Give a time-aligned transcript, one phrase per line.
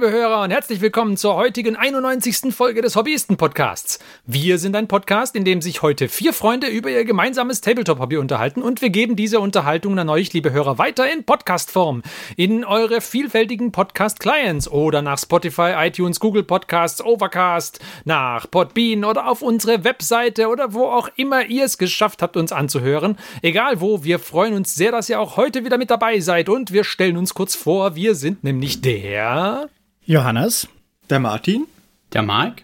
[0.00, 2.54] Liebe Hörer und herzlich willkommen zur heutigen 91.
[2.54, 3.98] Folge des Hobbyisten-Podcasts.
[4.24, 8.62] Wir sind ein Podcast, in dem sich heute vier Freunde über ihr gemeinsames Tabletop-Hobby unterhalten
[8.62, 12.02] und wir geben diese Unterhaltung an euch, liebe Hörer, weiter in Podcast-Form.
[12.36, 19.42] In eure vielfältigen Podcast-Clients oder nach Spotify, iTunes, Google Podcasts, Overcast, nach Podbean oder auf
[19.42, 23.18] unsere Webseite oder wo auch immer ihr es geschafft habt, uns anzuhören.
[23.42, 26.72] Egal wo, wir freuen uns sehr, dass ihr auch heute wieder mit dabei seid und
[26.72, 29.68] wir stellen uns kurz vor, wir sind nämlich der
[30.04, 30.68] Johannes.
[31.10, 31.66] Der Martin.
[32.12, 32.62] Der Mark.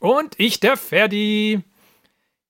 [0.00, 1.60] Und ich, der Ferdi.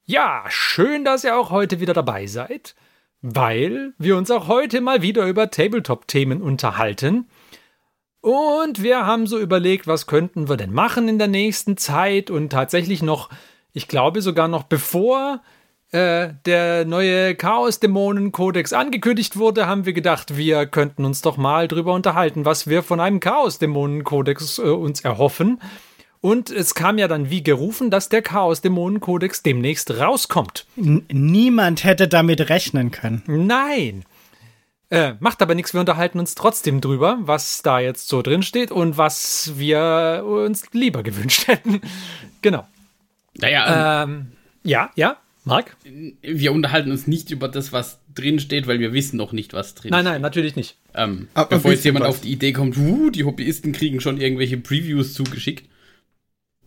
[0.05, 2.75] Ja, schön, dass ihr auch heute wieder dabei seid,
[3.21, 7.27] weil wir uns auch heute mal wieder über Tabletop-Themen unterhalten.
[8.21, 12.51] Und wir haben so überlegt, was könnten wir denn machen in der nächsten Zeit und
[12.51, 13.31] tatsächlich noch,
[13.73, 15.43] ich glaube sogar noch bevor
[15.91, 21.95] äh, der neue Chaos-Dämonen-Kodex angekündigt wurde, haben wir gedacht, wir könnten uns doch mal drüber
[21.95, 25.61] unterhalten, was wir von einem Chaos-Dämonen-Kodex äh, uns erhoffen.
[26.21, 30.67] Und es kam ja dann wie gerufen, dass der Chaos-Dämonen-Kodex demnächst rauskommt.
[30.77, 33.23] N niemand hätte damit rechnen können.
[33.27, 34.05] Nein.
[34.91, 38.71] Äh, macht aber nichts, wir unterhalten uns trotzdem drüber, was da jetzt so drin steht
[38.71, 41.81] und was wir uns lieber gewünscht hätten.
[42.43, 42.67] genau.
[43.35, 44.33] Naja, ähm,
[44.65, 45.17] ja, ja.
[45.49, 45.77] Marc?
[46.23, 49.75] Wir unterhalten uns nicht über das, was drin steht, weil wir wissen noch nicht, was
[49.75, 50.05] drin nein, steht.
[50.05, 50.77] Nein, nein, natürlich nicht.
[50.95, 52.17] Ähm, bevor jetzt jemand was.
[52.17, 55.69] auf die Idee kommt, uh, die Hobbyisten kriegen schon irgendwelche Previews zugeschickt.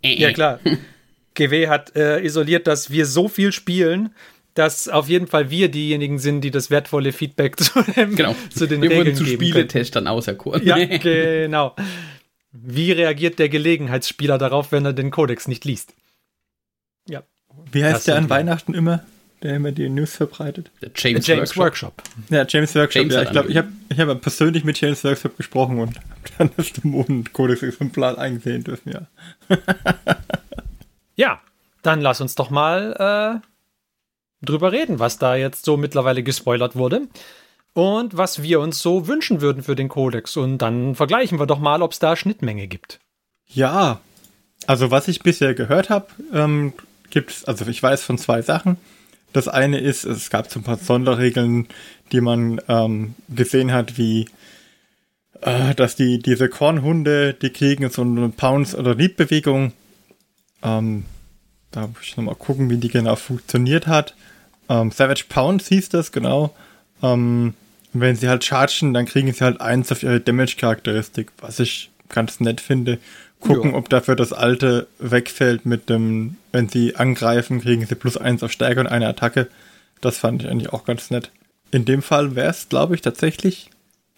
[0.02, 0.59] Äh, ja, klar.
[1.34, 4.09] GW hat äh, isoliert, dass wir so viel spielen,
[4.54, 8.36] dass auf jeden Fall wir diejenigen sind, die das wertvolle Feedback zu, dem, genau.
[8.54, 10.66] zu den wir Regeln wurden zu Spieletestern auserkoren.
[10.66, 11.76] Ja, genau.
[12.52, 15.94] Wie reagiert der Gelegenheitsspieler darauf, wenn er den Kodex nicht liest?
[17.72, 19.04] Wie heißt der an Weihnachten immer,
[19.42, 20.72] der immer die News verbreitet?
[20.82, 21.98] Der James, James Workshop.
[21.98, 22.30] Workshop.
[22.30, 23.02] Ja, James Workshop.
[23.02, 26.00] James ja, ich glaube, ich habe ich hab persönlich mit James Workshop gesprochen und
[26.38, 29.58] dann das Dämonen-Kodex-Exemplar eingesehen dürfen, ja.
[31.16, 31.42] ja,
[31.81, 37.08] dann lass uns doch mal äh, drüber reden, was da jetzt so mittlerweile gespoilert wurde
[37.74, 40.38] und was wir uns so wünschen würden für den Kodex.
[40.38, 43.00] Und dann vergleichen wir doch mal, ob es da Schnittmenge gibt.
[43.48, 44.02] Ja,
[44.68, 46.74] also was ich bisher gehört habe, ähm,
[47.12, 48.78] gibt es, also ich weiß von zwei Sachen.
[49.34, 51.68] Das eine ist, es gab so ein paar Sonderregeln,
[52.12, 54.28] die man ähm, gesehen hat, wie
[55.42, 59.74] äh, dass die diese Kornhunde, die kriegen so eine Pounce- oder Leap-Bewegung.
[60.64, 61.06] Ähm,
[61.72, 64.16] da muss ich nochmal gucken, wie die genau funktioniert hat.
[64.70, 66.56] Ähm, Savage Pounce hieß das, genau.
[67.02, 67.54] Ähm,
[67.94, 72.40] wenn sie halt chargen, dann kriegen sie halt eins auf ihre Damage-Charakteristik, was ich ganz
[72.40, 73.00] nett finde
[73.41, 73.78] gucken, jo.
[73.78, 78.52] ob dafür das alte wegfällt mit dem, wenn sie angreifen, kriegen sie plus eins auf
[78.52, 79.47] Stärke und eine Attacke.
[80.00, 81.31] Das fand ich eigentlich auch ganz nett.
[81.72, 83.69] In dem Fall wäre es, glaube ich, tatsächlich,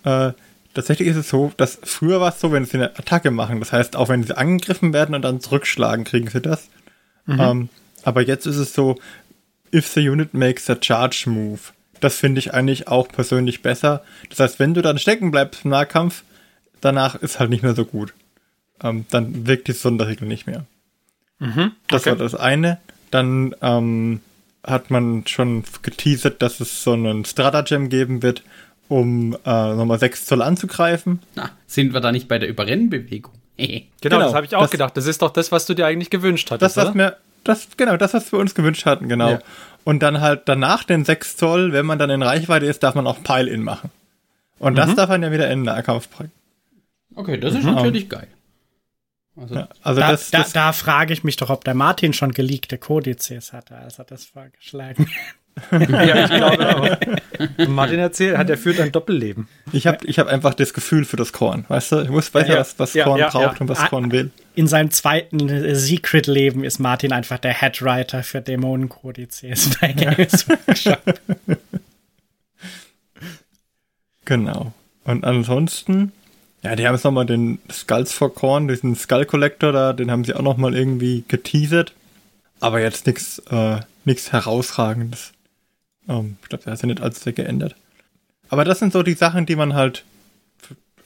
[0.03, 0.31] äh,
[0.73, 3.71] tatsächlich ist es so, dass früher war es so, wenn sie eine Attacke machen, das
[3.71, 6.69] heißt, auch wenn sie angegriffen werden und dann zurückschlagen, kriegen sie das.
[7.25, 7.39] Mhm.
[7.39, 7.69] Ähm,
[8.03, 8.97] aber jetzt ist es so,
[9.73, 11.59] if the unit makes a charge move.
[11.99, 14.03] Das finde ich eigentlich auch persönlich besser.
[14.29, 16.23] Das heißt, wenn du dann stecken bleibst im Nahkampf,
[16.81, 18.13] danach ist halt nicht mehr so gut
[18.83, 20.65] ähm, dann wirkt die Sonderregel nicht mehr.
[21.39, 21.71] Mhm, okay.
[21.87, 22.79] Das war das eine.
[23.11, 24.21] Dann ähm,
[24.63, 28.43] hat man schon geteasert, dass es so einen Stratagem geben wird,
[28.87, 31.19] um äh, nochmal 6 Zoll anzugreifen.
[31.35, 33.33] Na, sind wir da nicht bei der Überrennbewegung?
[33.57, 34.97] genau, genau, das habe ich auch das, gedacht.
[34.97, 36.77] Das ist doch das, was du dir eigentlich gewünscht hattest.
[36.77, 39.31] Das, was mir, das, genau, das, was wir uns gewünscht hatten, genau.
[39.31, 39.39] Ja.
[39.83, 43.05] Und dann halt danach den 6 Zoll, wenn man dann in Reichweite ist, darf man
[43.05, 43.91] auch Pile-In machen.
[44.59, 44.77] Und mhm.
[44.77, 46.31] das darf man ja wieder in Nahkampf bringen.
[47.15, 47.75] Okay, das ist mhm.
[47.75, 48.27] natürlich geil.
[49.35, 52.13] Also, ja, also da, das, das da, da, frage ich mich doch, ob der Martin
[52.13, 55.07] schon geleakte Kodizes hatte, als er das vorgeschlagen
[55.71, 57.67] ja, ich glaube auch.
[57.67, 59.47] Martin erzählt, hat er führt ein Doppelleben.
[59.71, 62.01] Ich habe ich hab einfach das Gefühl für das Korn, weißt du?
[62.01, 64.31] Ich muss weiß ja, was, was ja, Korn ja, braucht und was Korn will.
[64.55, 71.19] In seinem zweiten äh, Secret-Leben ist Martin einfach der Headwriter für Dämonenkodizes bei Games Workshop.
[74.25, 74.73] genau.
[75.05, 76.11] Und ansonsten
[76.63, 80.23] ja, die haben jetzt nochmal den Skulls for Corn, diesen Skull Collector da, den haben
[80.23, 81.93] sie auch nochmal irgendwie geteasert.
[82.59, 85.33] Aber jetzt nichts äh, nix herausragendes.
[86.07, 87.75] Ähm, ich glaube, der hat sich nicht allzu sehr geändert.
[88.49, 90.03] Aber das sind so die Sachen, die man halt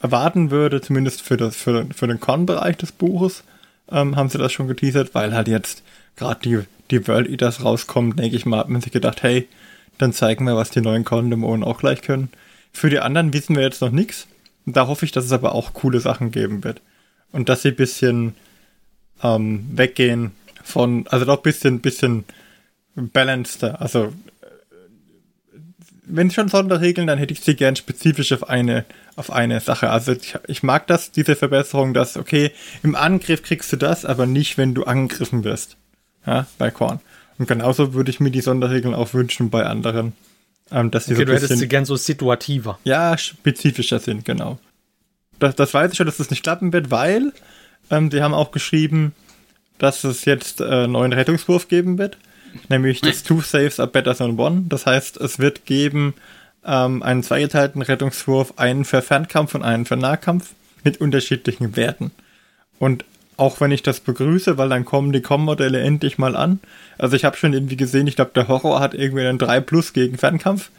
[0.00, 3.42] erwarten würde, zumindest für, das, für, für den Con-Bereich des Buches,
[3.90, 5.82] ähm, haben sie das schon geteasert, weil halt jetzt
[6.16, 6.60] gerade die,
[6.90, 9.48] die World Eaters rauskommen, denke ich mal, hat man sich gedacht, hey,
[9.98, 12.30] dann zeigen wir, was die neuen Con-Dämonen auch gleich können.
[12.72, 14.28] Für die anderen wissen wir jetzt noch nichts.
[14.72, 16.80] Da hoffe ich, dass es aber auch coole Sachen geben wird.
[17.32, 18.34] Und dass sie ein bisschen
[19.22, 20.32] ähm, weggehen
[20.62, 22.24] von, also doch ein bisschen, bisschen
[22.94, 23.80] balanceder.
[23.80, 24.12] Also
[26.08, 28.84] wenn schon Sonderregeln, dann hätte ich sie gern spezifisch auf eine,
[29.16, 29.90] auf eine Sache.
[29.90, 32.50] Also ich, ich mag das, diese Verbesserung, dass, okay,
[32.82, 35.76] im Angriff kriegst du das, aber nicht, wenn du angegriffen wirst.
[36.26, 37.00] Ja, bei Korn.
[37.38, 40.14] Und genauso würde ich mir die Sonderregeln auch wünschen bei anderen.
[40.70, 42.78] Ähm, dass sie Okay, so du ein hättest bisschen, sie gern so situativer.
[42.84, 44.58] ja, spezifischer sind, genau.
[45.38, 47.32] Das, das weiß ich schon, dass das nicht klappen wird, weil
[47.90, 49.14] ähm, die haben auch geschrieben,
[49.78, 52.18] dass es jetzt äh, einen neuen Rettungswurf geben wird.
[52.68, 54.64] Nämlich das Two Saves are better than one.
[54.68, 56.14] Das heißt, es wird geben
[56.64, 60.50] ähm, einen zweigeteilten Rettungswurf, einen für Fernkampf und einen für Nahkampf
[60.82, 62.10] mit unterschiedlichen Werten.
[62.78, 63.04] Und
[63.38, 66.60] auch wenn ich das begrüße, weil dann kommen die Com-Modelle endlich mal an.
[66.98, 69.92] Also ich habe schon irgendwie gesehen, ich glaube, der Horror hat irgendwie einen 3 Plus
[69.94, 70.70] gegen Fernkampf.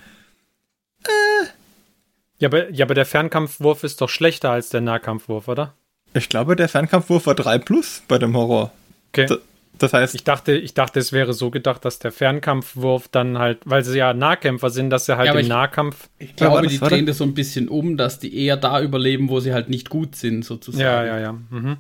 [2.40, 5.74] Ja aber, ja, aber der Fernkampfwurf ist doch schlechter als der Nahkampfwurf, oder?
[6.14, 8.72] Ich glaube, der Fernkampfwurf war 3 Plus bei dem Horror.
[9.12, 9.26] Okay.
[9.28, 9.38] D-
[9.78, 13.60] Das heißt, Ich dachte, ich dachte, es wäre so gedacht, dass der Fernkampfwurf dann halt,
[13.66, 16.10] weil sie ja Nahkämpfer sind, dass er halt Ja, im ich- Nahkampf.
[16.18, 19.30] Ich glaube, die drehen das- das so ein bisschen um, dass die eher da überleben,
[19.30, 20.84] wo sie halt nicht gut sind, sozusagen.
[20.84, 21.32] Ja, ja, ja.
[21.50, 21.78] Mhm.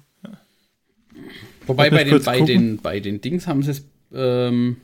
[1.67, 2.47] Wobei bei den, bei, gucken.
[2.47, 4.77] den, bei den Dings haben sie es, ähm,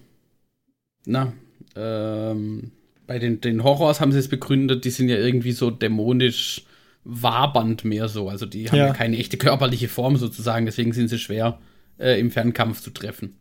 [1.05, 1.33] na,
[1.75, 2.71] ähm,
[3.07, 6.63] bei den, den Horrors haben sie es begründet, die sind ja irgendwie so dämonisch
[7.03, 8.29] wabernd mehr so.
[8.29, 8.93] Also die haben ja, Ja.
[8.93, 11.59] keine echte körperliche Form sozusagen, deswegen sind sie schwer
[11.99, 13.35] äh, im Fernkampf zu treffen.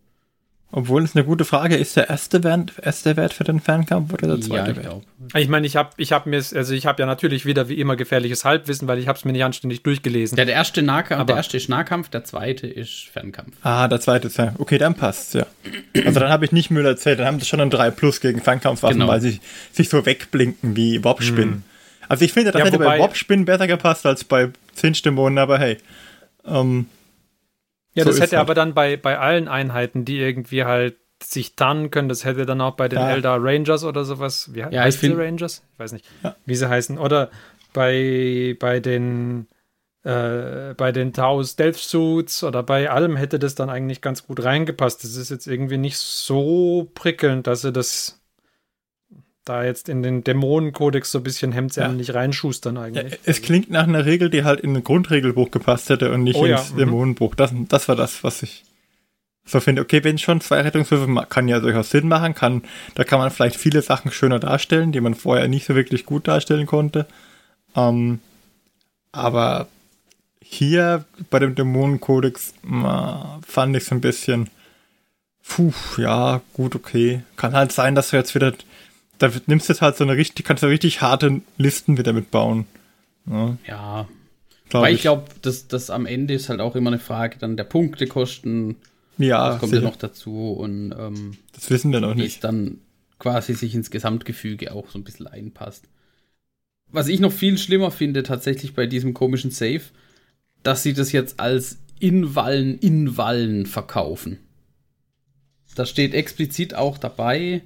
[0.77, 4.27] Obwohl es eine gute Frage ist, der erste Wert, erste Wert für den Fernkampf oder
[4.27, 5.03] der Ja, zweite ich Wert?
[5.37, 7.95] Ich meine, ich habe ich hab mir, also ich habe ja natürlich wieder wie immer
[7.95, 10.35] gefährliches Halbwissen, weil ich habe es mir nicht anständig durchgelesen.
[10.37, 13.55] Der, der erste Nahkampf, Aber- der erste ist Nahkampf, der zweite ist Fernkampf.
[13.63, 14.53] Ah, der zweite ist ja.
[14.59, 15.47] Okay, dann passt's, ja.
[16.05, 18.41] Also dann habe ich nicht Müll erzählt, dann haben sie schon ein 3 Plus gegen
[18.43, 19.13] Fernkampfwaffen, Genau.
[19.13, 19.41] weil sie
[19.73, 21.63] sich so wegblinken wie Warpspinnen.
[22.09, 25.59] Also ich finde, das Ja, hätte bei wobei- Warpspinnen besser gepasst als bei Zinschdämonen, aber
[25.59, 25.79] hey.
[26.47, 26.87] Ähm,
[27.95, 28.47] ja, so das hätte halt.
[28.47, 32.61] aber dann bei, bei allen Einheiten, die irgendwie halt sich tarnen können, das hätte dann
[32.61, 33.11] auch bei den Ja.
[33.11, 34.51] Eldar Rangers oder sowas.
[34.53, 35.63] Wie Ja, heißt find- Rangers?
[35.73, 36.35] Ich weiß nicht, Ja.
[36.45, 36.99] wie sie heißen.
[36.99, 37.31] Oder
[37.73, 39.47] bei, bei den
[40.05, 44.45] äh, bei den Tau Stealth Suits oder bei allem hätte das dann eigentlich ganz gut
[44.45, 45.03] reingepasst.
[45.03, 48.21] Das ist jetzt irgendwie nicht so prickelnd, dass sie das
[49.45, 53.19] da jetzt in den Dämonenkodex so ein bisschen reinschustern ja, eigentlich.
[53.25, 56.47] es klingt nach einer Regel, die halt in ein Grundregelbuch gepasst hätte und nicht Oh
[56.47, 56.79] ja, ins mhm.
[56.79, 57.35] Dämonenbuch.
[57.35, 58.65] Das, das war das, was ich
[59.45, 59.83] so finde.
[59.83, 62.63] Okay, wenn schon zwei Rettungswürfe, kann ja durchaus Sinn machen, kann,
[62.95, 66.27] da kann man vielleicht viele Sachen schöner darstellen, die man vorher nicht so wirklich gut
[66.29, 67.07] darstellen konnte.
[67.77, 68.21] Ähm,
[69.13, 69.69] aber
[70.41, 72.55] hier bei dem Dämonenkodex
[73.47, 74.51] fand ich es ein bisschen,
[75.47, 77.23] puh, ja, gut, okay.
[77.37, 78.53] Kann halt sein, dass du jetzt wieder,
[79.19, 82.67] da nimmst du jetzt halt so eine richtig, kannst du richtig harte Listen wieder mitbauen.
[83.27, 84.09] Ja, Ja,
[84.73, 87.65] weil ich glaube, das, das am Ende ist halt auch immer eine Frage dann der
[87.65, 88.77] Punktekosten,
[89.19, 89.89] ja, das kommt ja sicher.
[89.89, 92.35] noch dazu und ähm, das wissen wir noch nicht.
[92.35, 92.79] es dann
[93.19, 95.89] quasi sich ins Gesamtgefüge auch so ein bisschen einpasst.
[96.91, 99.83] Was ich noch viel schlimmer finde tatsächlich bei diesem komischen Safe,
[100.63, 104.39] dass sie das jetzt als Inwallen Inwallen verkaufen.
[105.75, 107.63] Da steht explizit auch dabei,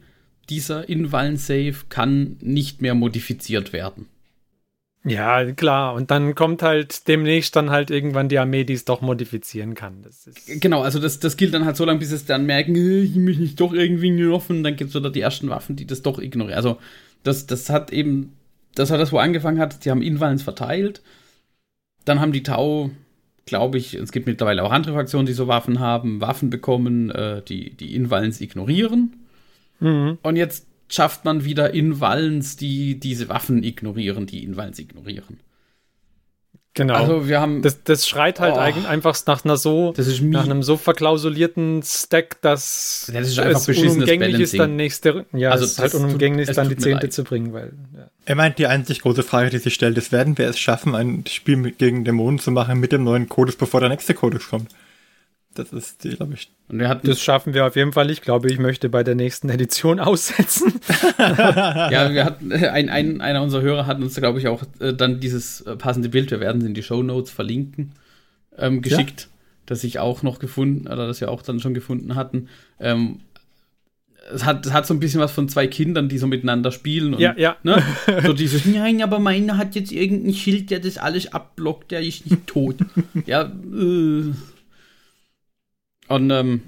[0.51, 4.07] dieser Inwallen-Safe kann nicht mehr modifiziert werden.
[5.05, 5.95] Ja, klar.
[5.95, 10.05] Und dann kommt halt demnächst dann halt irgendwann die Armee, die es doch modifizieren kann.
[10.47, 13.15] Genau, also das, das gilt dann halt so lange, bis es dann merken, äh, ich
[13.15, 16.19] mich nicht doch irgendwie nerven, dann gibt es wieder die ersten Waffen, die das doch
[16.19, 16.57] ignorieren.
[16.57, 16.79] Also
[17.23, 18.37] das, das hat eben,
[18.75, 21.01] das war das, wo angefangen hat, die haben Invals verteilt,
[22.05, 22.91] dann haben die Tau,
[23.47, 27.43] glaube ich, es gibt mittlerweile auch andere Fraktionen, die so Waffen haben, Waffen bekommen, äh,
[27.43, 29.15] die die Invals ignorieren.
[29.81, 30.19] Mhm.
[30.23, 35.41] Und jetzt schafft man wieder Invals, die diese Waffen ignorieren, die Invals ignorieren.
[36.75, 36.95] Genau.
[36.95, 38.59] Also wir haben, das, das schreit halt Oh.
[38.59, 43.31] eigentlich einfach nach einer so, das ist nach einem so verklausulierten Stack, dass Ja, das
[43.31, 44.59] ist einfach es unumgänglich ist, Balancing.
[44.61, 47.13] dann nächste, ja, Also es ist halt tut- unumgänglich, es dann die tut zehnte leid.
[47.13, 48.09] zu bringen, weil, ja.
[48.27, 51.25] Er meint, die einzig große Frage, die sich stellt, ist, werden wir es schaffen, ein
[51.29, 54.71] Spiel mit, gegen Dämonen zu machen mit dem neuen Codex, bevor der nächste Codex kommt?
[55.59, 56.53] Das ist, glaube ich.
[56.69, 58.11] Und wir hatten Das schaffen wir auf jeden Fall.
[58.13, 60.75] Ich glaube, ich möchte bei der nächsten Edition aussetzen.
[61.19, 64.93] Ja, wir hatten, äh, ein, ein, einer unserer Hörer hat uns, glaube ich, auch äh,
[64.95, 67.93] dann dieses äh, passende Bild, wir werden es in die Show Notes verlinken,
[68.57, 69.29] ähm, geschickt,
[69.67, 72.49] das ich auch noch gefunden, oder das wir auch dann schon gefunden hatten.
[72.79, 73.21] Ähm,
[74.33, 77.15] es hat, es hat so ein bisschen was von zwei Kindern, die so miteinander spielen.
[77.15, 77.57] Und, Ja, ja.
[77.63, 77.83] Ne?
[78.25, 82.31] So dieses, nein, aber meiner hat jetzt irgendein Schild, der das alles abblockt, der ist
[82.31, 82.77] nicht tot.
[83.27, 84.33] ja, äh.
[86.09, 86.63] Und ähm,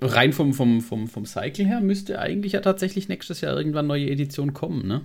[0.00, 4.08] rein vom, vom, vom, vom Cycle her müsste eigentlich ja tatsächlich nächstes Jahr irgendwann neue
[4.10, 5.02] Edition kommen, ne?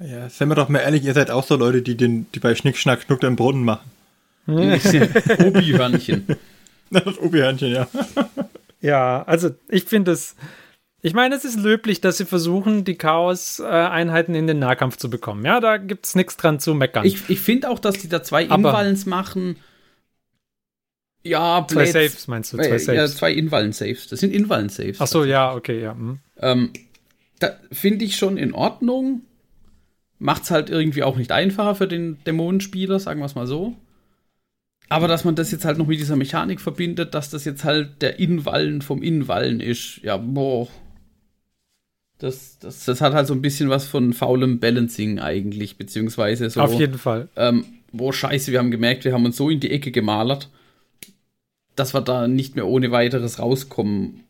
[0.00, 2.54] Ja, seien wir doch mal ehrlich, ihr seid auch so Leute, die, den, die bei
[2.54, 3.90] Schnick, Schnack, Schnuck den Brunnen machen.
[4.46, 6.26] Obi-Hörnchen.
[6.92, 7.86] Das Obi-Hörnchen, ja.
[8.80, 10.34] Ja, also ich finde es,
[11.02, 15.44] Ich meine, es ist löblich, dass sie versuchen, die Chaos-Einheiten in den Nahkampf zu bekommen.
[15.44, 17.04] Ja, da gibt es nichts dran zu meckern.
[17.04, 19.56] Ich, ich finde auch, dass die da zwei Invallens machen.
[21.22, 22.56] Ja, Blades, Zwei Saves meinst du?
[22.56, 22.86] Zwei, Saves.
[22.86, 24.08] Ja, zwei Invallen-Saves.
[24.08, 25.00] Das sind Invallen-Saves.
[25.00, 25.92] Ach so, ja, okay, ja.
[25.92, 26.18] Hm.
[26.38, 26.70] Ähm,
[27.38, 29.22] da finde ich schon in Ordnung.
[30.18, 33.76] Macht's halt irgendwie auch nicht einfacher für den Dämonenspieler, sagen wir es mal so.
[34.90, 38.02] Aber dass man das jetzt halt noch mit dieser Mechanik verbindet, dass das jetzt halt
[38.02, 40.66] der Invallen vom Invallen ist, ja, boah.
[42.18, 46.60] Das, das, das hat halt so ein bisschen was von faulem Balancing eigentlich, beziehungsweise so.
[46.60, 47.28] Auf jeden Fall.
[47.36, 50.50] Ähm, boah, scheiße, wir haben gemerkt, wir haben uns so in die Ecke gemalert,
[51.80, 54.24] dass wir da nicht mehr ohne weiteres rauskommen.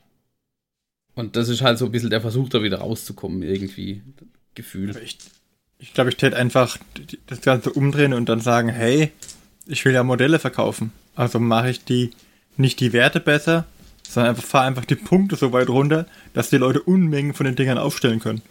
[1.15, 4.03] Und das ist halt so ein bisschen der Versuch, da wieder rauszukommen, irgendwie.
[4.55, 4.97] Gefühl.
[5.05, 5.19] Ich,
[5.79, 6.77] ich glaube, ich täte einfach
[7.27, 9.11] das Ganze umdrehen und dann sagen, hey,
[9.67, 10.93] ich will ja Modelle verkaufen.
[11.15, 12.11] Also mache ich die
[12.57, 13.67] nicht die Werte besser,
[14.09, 17.57] sondern einfach fahre einfach die Punkte so weit runter, dass die Leute Unmengen von den
[17.57, 18.43] Dingern aufstellen können.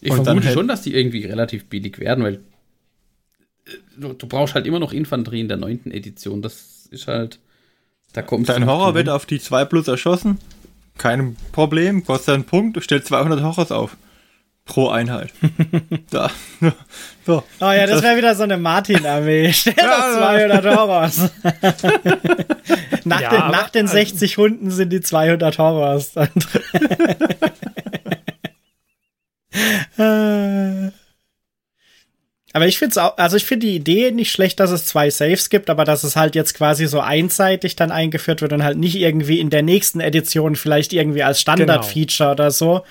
[0.00, 2.34] Ich und vermute halt schon, dass die irgendwie relativ billig werden, weil
[3.66, 6.42] äh, du, du, brauchst halt immer noch Infanterie in der neunten Edition.
[6.42, 7.38] Das ist halt.
[8.12, 10.38] Da kommt Dein Horror wird auf die 2 plus erschossen.
[10.98, 13.96] Kein Problem, kostet einen Punkt, du stellst 200 Horrors auf
[14.64, 15.32] pro Einheit.
[16.10, 16.30] da.
[17.26, 17.42] So.
[17.60, 19.52] Oh ja, das wäre wieder so eine Martin-Armee.
[19.52, 21.30] Stell doch 200 Horrors.
[23.04, 26.12] nach, ja, den, nach den 60 Hunden sind die 200 Horrors.
[32.52, 35.10] Aber ich finde es auch, also ich finde die Idee nicht schlecht, dass es zwei
[35.10, 38.78] Saves gibt, aber dass es halt jetzt quasi so einseitig dann eingeführt wird und halt
[38.78, 42.32] nicht irgendwie in der nächsten Edition vielleicht irgendwie als Standard-Feature genau.
[42.32, 42.82] oder so.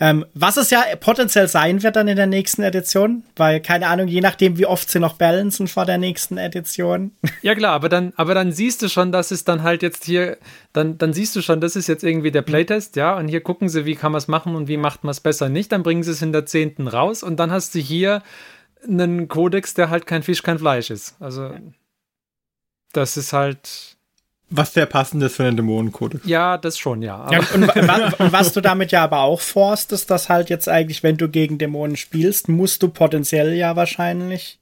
[0.00, 4.08] Ähm, was es ja potenziell sein wird dann in der nächsten Edition, weil keine Ahnung,
[4.08, 7.12] je nachdem, wie oft sie noch balancen vor der nächsten Edition.
[7.42, 10.38] Ja klar, aber dann, aber dann siehst du schon, dass es dann halt jetzt hier,
[10.72, 13.68] dann, dann siehst du schon, das ist jetzt irgendwie der Playtest, ja, und hier gucken
[13.68, 15.70] sie, wie kann man es machen und wie macht man es besser nicht.
[15.70, 18.22] Dann bringen sie es in der zehnten raus und dann hast du hier
[18.86, 21.16] einen Kodex, der halt kein Fisch, kein Fleisch ist.
[21.20, 21.54] Also
[22.92, 23.96] das ist halt
[24.54, 26.26] was sehr passend ist für einen Dämonenkodex.
[26.26, 27.26] Ja, das schon, ja.
[27.30, 27.74] ja und,
[28.18, 31.30] und, was du damit ja aber auch forst, ist, dass halt jetzt eigentlich, wenn du
[31.30, 34.60] gegen Dämonen spielst, musst du potenziell ja wahrscheinlich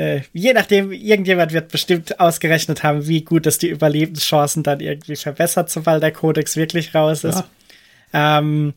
[0.00, 5.16] äh, je nachdem, irgendjemand wird bestimmt ausgerechnet haben, wie gut dass die Überlebenschancen dann irgendwie
[5.16, 7.44] verbessert, sobald der Kodex wirklich raus ist.
[8.12, 8.38] Ja.
[8.38, 8.72] Ähm,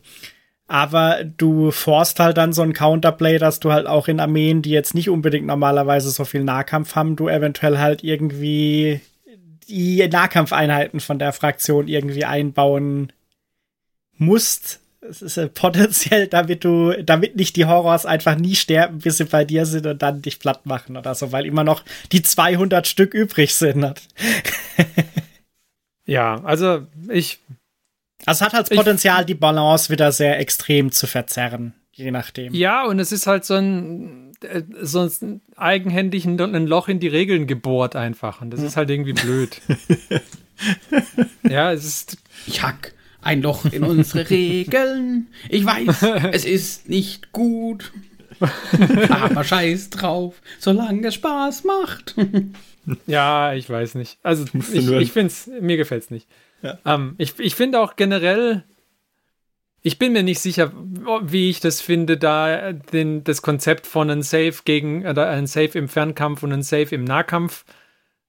[0.66, 4.70] aber du forst halt dann so ein Counterplay, dass du halt auch in Armeen, die
[4.70, 9.00] jetzt nicht unbedingt normalerweise so viel Nahkampf haben, du eventuell halt irgendwie
[9.68, 13.12] die Nahkampfeinheiten von der Fraktion irgendwie einbauen
[14.16, 14.80] musst.
[15.00, 19.24] Es ist äh, potenziell, damit du, damit nicht die Horrors einfach nie sterben, bis sie
[19.24, 22.86] bei dir sind und dann dich platt machen oder so, weil immer noch die 200
[22.86, 23.94] Stück übrig sind.
[26.06, 27.38] ja, also ich.
[28.26, 32.54] Also es hat halt das Potenzial, die Balance wieder sehr extrem zu verzerren, je nachdem.
[32.54, 35.24] Ja, und es ist halt so ein äh, sonst
[35.56, 38.40] eigenhändig ein, ein, Loch in die Regeln gebohrt einfach.
[38.40, 39.60] Und das ist halt irgendwie blöd.
[41.48, 42.18] ja, es ist.
[42.46, 45.28] Ich hack ein Loch in unsere Regeln.
[45.48, 46.02] Ich weiß,
[46.32, 47.92] es ist nicht gut.
[49.08, 52.16] Aber scheiß drauf, solange es Spaß macht.
[53.06, 54.18] ja, ich weiß nicht.
[54.22, 56.26] Also ich, ich finde es, mir gefällt es nicht.
[56.64, 56.78] Ja.
[56.86, 58.64] Ähm, ich ich finde auch generell,
[59.82, 60.72] ich bin mir nicht sicher,
[61.22, 65.78] wie ich das finde, da den, das Konzept von einem Safe gegen, oder ein Safe
[65.78, 67.66] im Fernkampf und ein Safe im Nahkampf,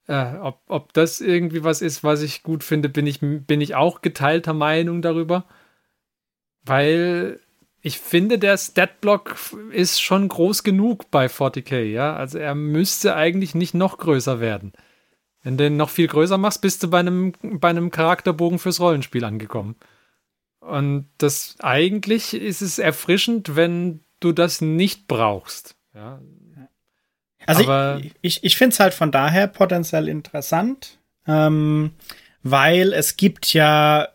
[0.07, 3.73] äh, ob, ob das irgendwie was ist, was ich gut finde, bin ich, bin ich
[3.73, 5.45] auch geteilter Meinung darüber.
[6.63, 7.39] Weil
[7.81, 9.35] ich finde, der Statblock
[9.71, 12.15] ist schon groß genug bei 40k, ja.
[12.17, 14.73] Also er müsste eigentlich nicht noch größer werden.
[15.45, 18.79] Wenn du den noch viel größer machst, bist du bei einem, bei einem Charakterbogen fürs
[18.79, 19.75] Rollenspiel angekommen.
[20.59, 25.75] Und das eigentlich ist es erfrischend, wenn du das nicht brauchst.
[25.93, 26.19] Ja.
[27.45, 30.97] Also Aber ich, ich, ich finde es halt von daher potenziell interessant,
[31.27, 31.91] ähm,
[32.41, 34.07] weil es gibt ja,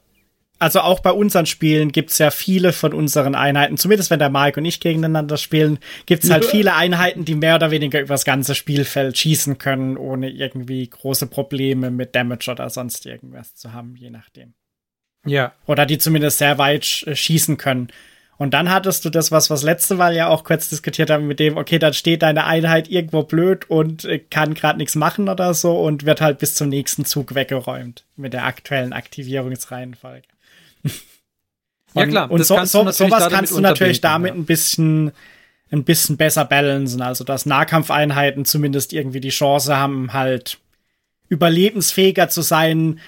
[0.61, 4.29] also auch bei unseren Spielen gibt es ja viele von unseren Einheiten, zumindest wenn der
[4.29, 8.15] Mike und ich gegeneinander spielen, gibt es halt viele Einheiten, die mehr oder weniger über
[8.15, 13.73] das ganze Spielfeld schießen können, ohne irgendwie große Probleme mit Damage oder sonst irgendwas zu
[13.73, 14.53] haben, je nachdem.
[15.25, 15.53] Ja.
[15.67, 17.89] Oder die zumindest sehr weit äh, schießen können.
[18.37, 21.27] Und dann hattest du das, was wir das letzte Mal ja auch kurz diskutiert haben,
[21.27, 25.31] mit dem, okay, dann steht deine Einheit irgendwo blöd und äh, kann gerade nichts machen
[25.31, 30.29] oder so und wird halt bis zum nächsten Zug weggeräumt mit der aktuellen Aktivierungsreihenfolge.
[31.95, 34.41] ja klar, und so, so, sowas kannst du natürlich damit ja.
[34.41, 35.13] ein bisschen
[35.73, 40.59] ein bisschen besser balancen, also dass Nahkampfeinheiten zumindest irgendwie die Chance haben, halt
[41.29, 42.99] überlebensfähiger zu sein,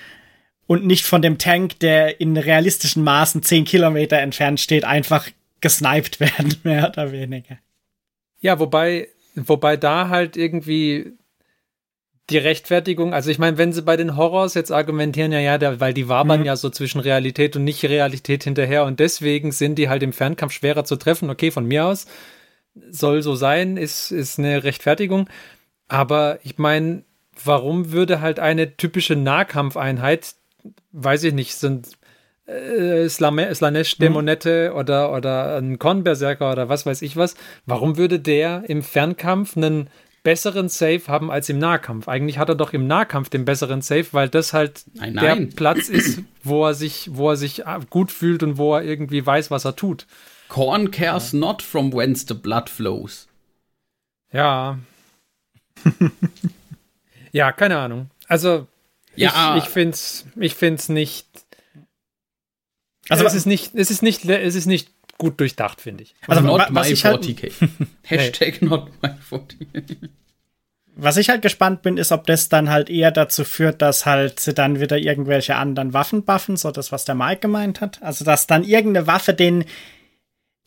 [0.72, 5.28] und nicht von dem Tank, der in realistischen Maßen 10 Kilometer entfernt steht, einfach
[5.60, 7.58] gesniped werden, mehr oder weniger.
[8.40, 11.12] Ja, wobei, wobei da halt irgendwie
[12.30, 15.80] die Rechtfertigung, also ich meine, wenn sie bei den Horrors jetzt argumentieren, ja, ja, der,
[15.80, 16.46] weil die wabern mhm.
[16.46, 20.84] ja so zwischen Realität und Nicht-Realität hinterher und deswegen sind die halt im Fernkampf schwerer
[20.84, 22.06] zu treffen, okay, von mir aus,
[22.90, 25.28] soll so sein, ist, ist eine Rechtfertigung.
[25.88, 27.04] Aber ich meine,
[27.44, 30.34] warum würde halt eine typische Nahkampfeinheit,
[30.92, 31.88] weiß ich nicht, sind
[32.46, 34.76] äh, Slanesh-Dämonette mhm.
[34.76, 37.34] oder, oder ein Kornberserker oder was weiß ich was,
[37.66, 39.90] warum würde der im Fernkampf einen
[40.22, 42.08] besseren Save haben als im Nahkampf.
[42.08, 45.50] Eigentlich hat er doch im Nahkampf den besseren Save, weil das halt nein, der nein.
[45.50, 49.50] Platz ist, wo er sich, wo er sich gut fühlt und wo er irgendwie weiß,
[49.50, 50.06] was er tut.
[50.48, 51.38] Corn cares ja.
[51.38, 53.26] not from whence the blood flows.
[54.32, 54.78] Ja.
[57.32, 58.10] ja, keine Ahnung.
[58.28, 58.66] Also,
[59.16, 59.56] ja.
[59.56, 61.26] ich, ich finde es ich find's nicht.
[63.08, 64.90] Also, es ist nicht, es ist nicht, es ist nicht
[65.22, 66.16] gut durchdacht, finde ich.
[66.26, 67.52] Also, not my 40k.
[67.60, 67.70] Halt,
[68.02, 70.08] Hashtag not my 40k.
[70.96, 74.40] Was ich halt gespannt bin, ist, ob das dann halt eher dazu führt, dass halt
[74.40, 78.02] sie dann wieder irgendwelche anderen Waffen buffen, so das, was der Mike gemeint hat.
[78.02, 79.64] Also, dass dann irgendeine Waffe den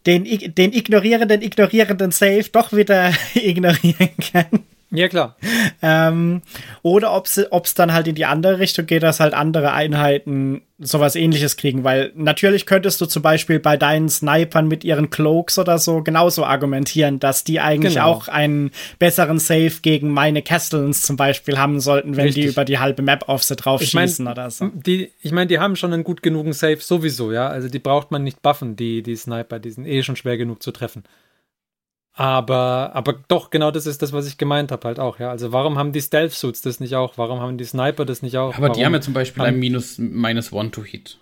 [0.05, 4.63] den, den ignorierenden, ignorierenden Save doch wieder ignorieren kann.
[4.91, 5.35] Ja, klar.
[5.81, 6.41] Ähm,
[6.81, 11.15] oder ob es dann halt in die andere Richtung geht, dass halt andere Einheiten sowas
[11.15, 15.79] ähnliches kriegen, weil natürlich könntest du zum Beispiel bei deinen Snipern mit ihren Cloaks oder
[15.79, 18.11] so genauso argumentieren, dass die eigentlich genau.
[18.11, 22.43] auch einen besseren Save gegen meine Castles zum Beispiel haben sollten, wenn Richtig.
[22.43, 24.69] die über die halbe Map auf sie drauf ich schießen oder so.
[24.73, 27.47] Die, ich meine, die haben schon einen gut genugen Save sowieso, ja.
[27.47, 30.61] Also die braucht man nicht buffen, die, die Sniper, die sind eh schon schwer genug
[30.61, 31.03] zu treffen.
[32.17, 35.29] Aber, aber doch, genau das ist das, was ich gemeint habe, halt auch, ja.
[35.29, 37.17] Also warum haben die Stealth-Suits das nicht auch?
[37.17, 38.53] Warum haben die Sniper das nicht auch?
[38.53, 41.19] Aber warum die haben ja zum Beispiel ein Minus, minus One-to-Hit.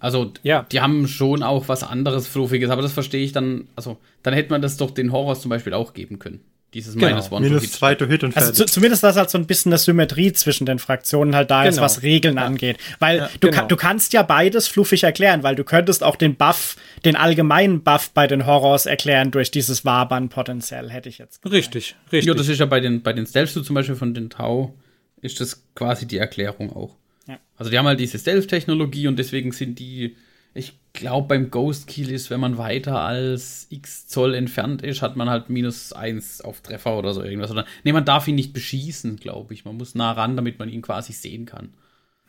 [0.00, 0.66] Also, ja.
[0.70, 4.50] die haben schon auch was anderes Fluffiges, aber das verstehe ich dann, also, dann hätte
[4.50, 6.40] man das doch den Horrors zum Beispiel auch geben können.
[6.74, 7.06] Dieses genau.
[7.06, 8.48] Minus One Minus zwei to Hit und fertig.
[8.48, 11.62] Also zu, zumindest, dass halt so ein bisschen eine Symmetrie zwischen den Fraktionen halt da
[11.62, 11.70] genau.
[11.72, 12.44] ist, was Regeln ja.
[12.44, 12.78] angeht.
[12.98, 13.66] Weil ja, du, genau.
[13.66, 18.10] du kannst ja beides fluffig erklären, weil du könntest auch den Buff, den allgemeinen Buff
[18.10, 21.54] bei den Horrors erklären durch dieses Wabern potenziell, hätte ich jetzt gesagt.
[21.54, 22.26] Richtig, richtig.
[22.26, 24.74] Ja, das ist ja bei den, bei den Stealth zum Beispiel von den Tau,
[25.22, 26.96] ist das quasi die Erklärung auch.
[27.28, 27.38] Ja.
[27.56, 30.16] Also die haben halt diese Stealth-Technologie und deswegen sind die
[30.54, 35.16] ich glaube, beim Ghost Kill ist, wenn man weiter als x Zoll entfernt ist, hat
[35.16, 37.50] man halt minus eins auf Treffer oder so irgendwas.
[37.50, 39.64] Oder, nee, man darf ihn nicht beschießen, glaube ich.
[39.64, 41.74] Man muss nah ran, damit man ihn quasi sehen kann.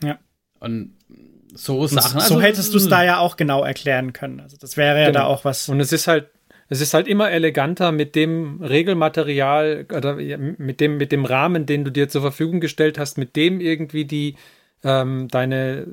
[0.03, 0.17] Ja.
[0.59, 0.95] Und
[1.53, 2.19] so Sachen.
[2.19, 4.39] so also, hättest du es da ja auch genau erklären können.
[4.39, 5.19] Also das wäre ja genau.
[5.19, 5.69] da auch was.
[5.69, 6.29] Und es ist halt,
[6.67, 11.85] es ist halt immer eleganter mit dem Regelmaterial oder mit dem, mit dem Rahmen, den
[11.85, 14.35] du dir zur Verfügung gestellt hast, mit dem irgendwie die
[14.83, 15.85] ähm, deine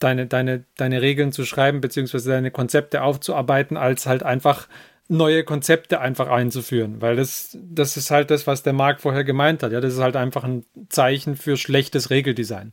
[0.00, 4.66] deine, deine, deine Regeln zu schreiben, beziehungsweise deine Konzepte aufzuarbeiten, als halt einfach
[5.08, 7.00] neue Konzepte einfach einzuführen.
[7.00, 9.72] Weil das, das ist halt das, was der Marc vorher gemeint hat.
[9.72, 12.72] Ja, das ist halt einfach ein Zeichen für schlechtes Regeldesign.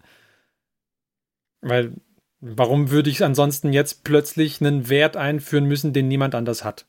[1.61, 1.93] Weil,
[2.39, 6.85] warum würde ich ansonsten jetzt plötzlich einen Wert einführen müssen, den niemand anders hat?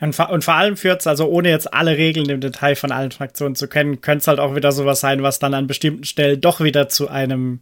[0.00, 3.12] Und, und vor allem führt es, also ohne jetzt alle Regeln im Detail von allen
[3.12, 6.40] Fraktionen zu kennen, könnte es halt auch wieder sowas sein, was dann an bestimmten Stellen
[6.40, 7.60] doch wieder zu einem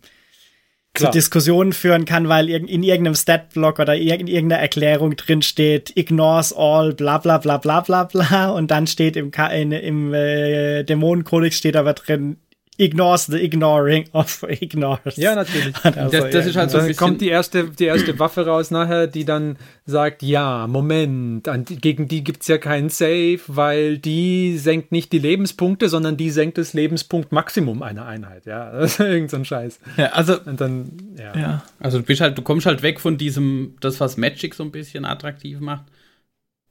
[0.92, 1.12] Klar.
[1.12, 6.52] zu Diskussionen führen kann, weil in irgendeinem Stat-Block oder in irgendeiner Erklärung drin steht, ignores
[6.52, 11.56] all, bla bla bla bla bla bla und dann steht im, in, im äh, Dämonenkodex
[11.56, 12.38] steht aber drin,
[12.80, 15.16] ignores the ignoring of ignores.
[15.16, 15.74] Ja, natürlich.
[15.84, 18.70] Also, das, das ja, ist halt so ein kommt die erste, die erste Waffe raus
[18.70, 21.48] nachher, die dann sagt, ja, Moment,
[21.80, 26.30] gegen die gibt es ja keinen Save, weil die senkt nicht die Lebenspunkte, sondern die
[26.30, 28.46] senkt das Lebenspunktmaximum einer Einheit.
[28.46, 29.80] Ja, das ist irgend so ein Scheiß.
[29.96, 31.36] Ja, also, Und dann, ja.
[31.36, 31.64] ja.
[31.78, 34.70] Also du bist halt, du kommst halt weg von diesem, das, was Magic so ein
[34.70, 35.84] bisschen attraktiv macht.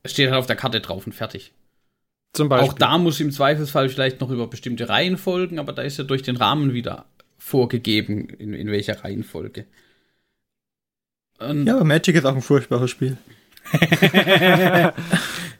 [0.01, 1.51] Es steht halt auf der Karte drauf und fertig.
[2.33, 2.69] Zum Beispiel.
[2.69, 6.21] Auch da muss im Zweifelsfall vielleicht noch über bestimmte Reihenfolgen, aber da ist ja durch
[6.21, 7.05] den Rahmen wieder
[7.37, 9.65] vorgegeben, in, in welcher Reihenfolge.
[11.39, 13.17] Und ja, aber Magic ist auch ein furchtbares Spiel.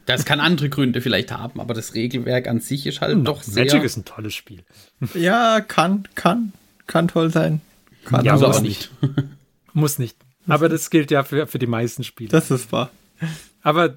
[0.06, 3.64] das kann andere Gründe vielleicht haben, aber das Regelwerk an sich ist halt doch sehr.
[3.64, 4.62] Magic ist ein tolles Spiel.
[5.14, 6.52] Ja, kann, kann,
[6.86, 7.60] kann toll sein.
[8.04, 8.90] Kann ja, muss aber nicht.
[9.72, 10.16] muss nicht.
[10.46, 12.30] Aber das gilt ja für, für die meisten Spiele.
[12.30, 12.90] Das ist wahr.
[13.62, 13.94] Aber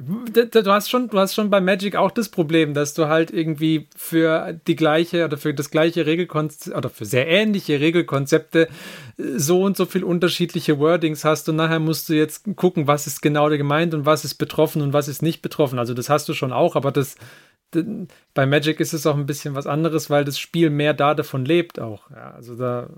[0.00, 3.88] Du hast schon, du hast schon bei Magic auch das Problem, dass du halt irgendwie
[3.96, 8.68] für die gleiche oder für das gleiche Regelkonzept oder für sehr ähnliche Regelkonzepte
[9.18, 13.08] äh, so und so viel unterschiedliche Wordings hast und nachher musst du jetzt gucken, was
[13.08, 15.80] ist genau gemeint und was ist betroffen und was ist nicht betroffen.
[15.80, 17.16] Also das hast du schon auch, aber das,
[18.34, 21.44] bei Magic ist es auch ein bisschen was anderes, weil das Spiel mehr da davon
[21.44, 22.08] lebt auch.
[22.10, 22.88] Ja, also da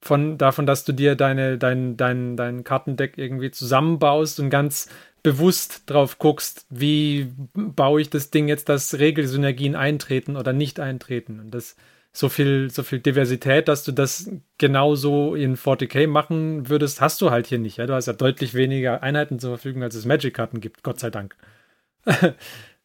[0.00, 4.88] von davon, dass du dir deine, dein, dein, dein Kartendeck irgendwie zusammenbaust und ganz
[5.24, 11.40] bewusst drauf guckst, wie baue ich das Ding jetzt, dass Regelsynergien eintreten oder nicht eintreten.
[11.40, 11.76] Und das
[12.12, 17.30] so viel, so viel Diversität, dass du das genauso in 40k machen würdest, hast du
[17.30, 17.78] halt hier nicht.
[17.78, 17.86] Ja?
[17.86, 21.34] Du hast ja deutlich weniger Einheiten zur Verfügung, als es Magic-Karten gibt, Gott sei Dank.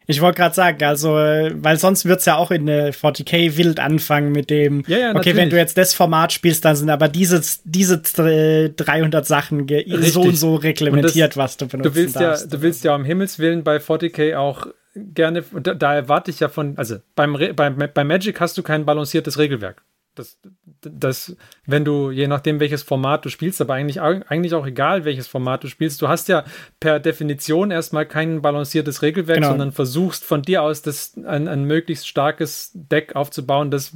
[0.09, 4.31] Ich wollte gerade sagen, also, weil sonst wird's ja auch in eine 40k wild anfangen
[4.31, 5.37] mit dem, Ja, ja, okay, natürlich.
[5.37, 9.85] wenn du jetzt das Format spielst, dann sind aber diese, diese äh, 300 Sachen ge-
[10.09, 12.51] so und so reglementiert, was du benutzen Du willst ja, darfst.
[12.51, 16.39] du willst ja um Himmels Willen bei 40k auch gerne, und da, da erwarte ich
[16.39, 19.83] ja von, also beim, beim, bei Magic hast du kein balanciertes Regelwerk.
[20.15, 20.37] Das,
[20.81, 25.27] das, wenn du, je nachdem, welches Format du spielst, aber eigentlich, eigentlich auch egal, welches
[25.27, 26.43] Format du spielst, du hast ja
[26.81, 29.49] per Definition erstmal kein balanciertes Regelwerk, Genau.
[29.49, 33.95] sondern versuchst von dir aus das, ein, ein möglichst starkes Deck aufzubauen, das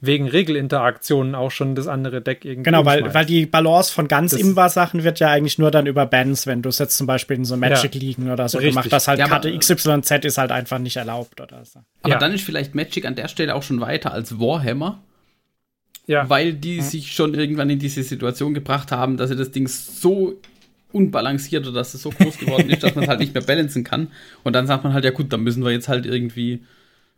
[0.00, 4.32] wegen Regelinteraktionen auch schon das andere Deck irgendwie Genau, weil, weil die Balance von ganz
[4.32, 7.44] Imba-Sachen wird ja eigentlich nur dann über Bans, wenn du es jetzt zum Beispiel in
[7.44, 8.00] so Magic Ja.
[8.00, 8.74] liegen oder so Richtig.
[8.74, 11.80] gemacht hast, halt Ja, Karte XYZ ist halt einfach nicht erlaubt oder so.
[12.02, 12.18] Aber Ja.
[12.18, 15.02] dann ist vielleicht Magic an der Stelle auch schon weiter als Warhammer,
[16.06, 16.28] ja.
[16.28, 20.40] weil die sich schon irgendwann in diese Situation gebracht haben, dass sie das Ding so
[20.92, 23.82] unbalanciert oder dass es so groß geworden ist, dass man es halt nicht mehr balancen
[23.84, 24.08] kann.
[24.44, 26.62] Und dann sagt man halt, ja gut, dann müssen wir jetzt halt irgendwie.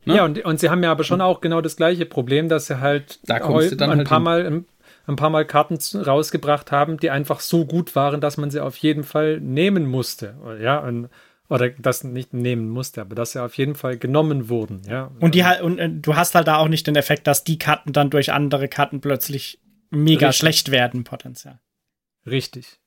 [0.06, 0.16] Ne?
[0.16, 2.80] Ja, und, und sie haben ja aber schon auch genau das gleiche Problem, dass sie
[2.80, 4.24] halt Da heu- dann ein, halt paar hin.
[4.24, 4.62] Mal,
[5.08, 8.76] ein, paar Mal Karten rausgebracht haben, die einfach so gut waren, dass man sie auf
[8.76, 10.34] jeden Fall nehmen musste.
[10.62, 11.08] Ja, und,
[11.48, 14.82] oder das nicht nehmen musste, aber dass sie auf jeden Fall genommen wurden.
[14.88, 15.10] Ja.
[15.20, 17.58] Und die halt, und äh, du hast halt da auch nicht den Effekt, dass die
[17.58, 20.38] Karten dann durch andere Karten plötzlich mega Richtig.
[20.38, 21.60] schlecht werden, potenziell.
[22.26, 22.80] Richtig.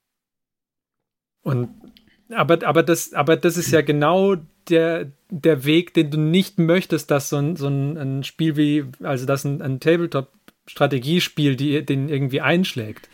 [1.42, 1.70] Und
[2.32, 4.36] aber, aber, das, aber das ist ja genau
[4.70, 8.86] der, der Weg, den du nicht möchtest, dass so ein, so ein, ein Spiel wie,
[9.02, 13.10] also dass ein, ein Tabletop-Strategiespiel die, den irgendwie einschlägt.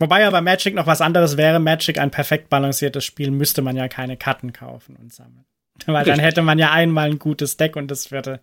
[0.00, 1.60] Wobei ja bei Magic noch was anderes wäre.
[1.60, 5.44] Magic ein perfekt balanciertes Spiel, müsste man ja keine Karten kaufen und sammeln.
[5.86, 6.24] Weil dann Richtig.
[6.24, 8.40] hätte man ja einmal ein gutes Deck und das würde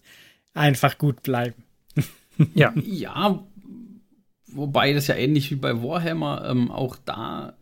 [0.54, 1.64] einfach gut bleiben.
[2.54, 3.44] Ja, Ja,
[4.48, 7.54] wobei das ja ähnlich wie bei Warhammer ähm, auch da,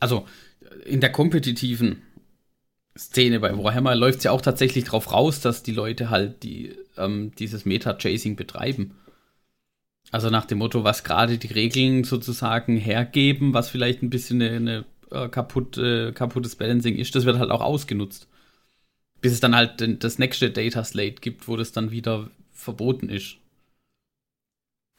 [0.00, 0.26] also
[0.86, 2.02] in der kompetitiven
[2.96, 6.76] Szene bei Warhammer läuft es ja auch tatsächlich drauf raus, dass die Leute halt die,
[6.96, 8.96] ähm, dieses Meta-Chasing betreiben.
[10.14, 14.54] Also nach dem Motto, was gerade die Regeln sozusagen hergeben, was vielleicht ein bisschen eine,
[14.54, 18.28] eine äh, kaputt, äh, kaputtes Balancing ist, das wird halt auch ausgenutzt.
[19.20, 23.08] Bis es dann halt den, das nächste Data Slate gibt, wo das dann wieder verboten
[23.08, 23.38] ist.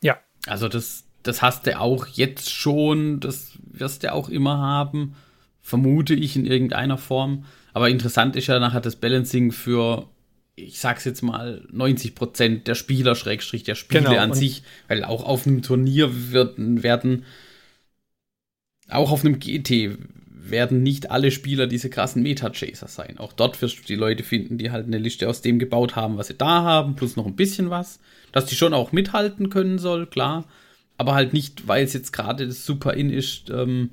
[0.04, 0.20] Ja.
[0.48, 5.16] Also das, das hast du auch jetzt schon, das wirst du auch immer haben,
[5.62, 7.46] vermute ich in irgendeiner Form.
[7.72, 10.10] Aber interessant ist ja nachher das Balancing für,
[10.56, 15.24] ich sag's jetzt mal, 90% der Spieler, Schrägstrich der Spiele Genau, an sich, weil auch
[15.26, 17.26] auf einem Turnier wird, werden,
[18.90, 19.98] auch auf einem GT
[20.50, 23.18] werden nicht alle Spieler diese krassen Meta-Chaser sein.
[23.18, 26.18] Auch dort wirst du die Leute finden, die halt eine Liste aus dem gebaut haben,
[26.18, 28.00] was sie da haben, plus noch ein bisschen was.
[28.32, 30.46] Dass die schon auch mithalten können soll, klar.
[30.98, 33.90] Aber halt nicht, weil es jetzt gerade das super in ist, ähm,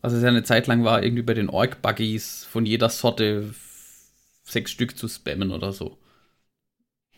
[0.00, 3.52] was es ja eine Zeit lang war, irgendwie bei den Org-Buggies von jeder Sorte
[4.44, 5.98] sechs Stück zu spammen oder so.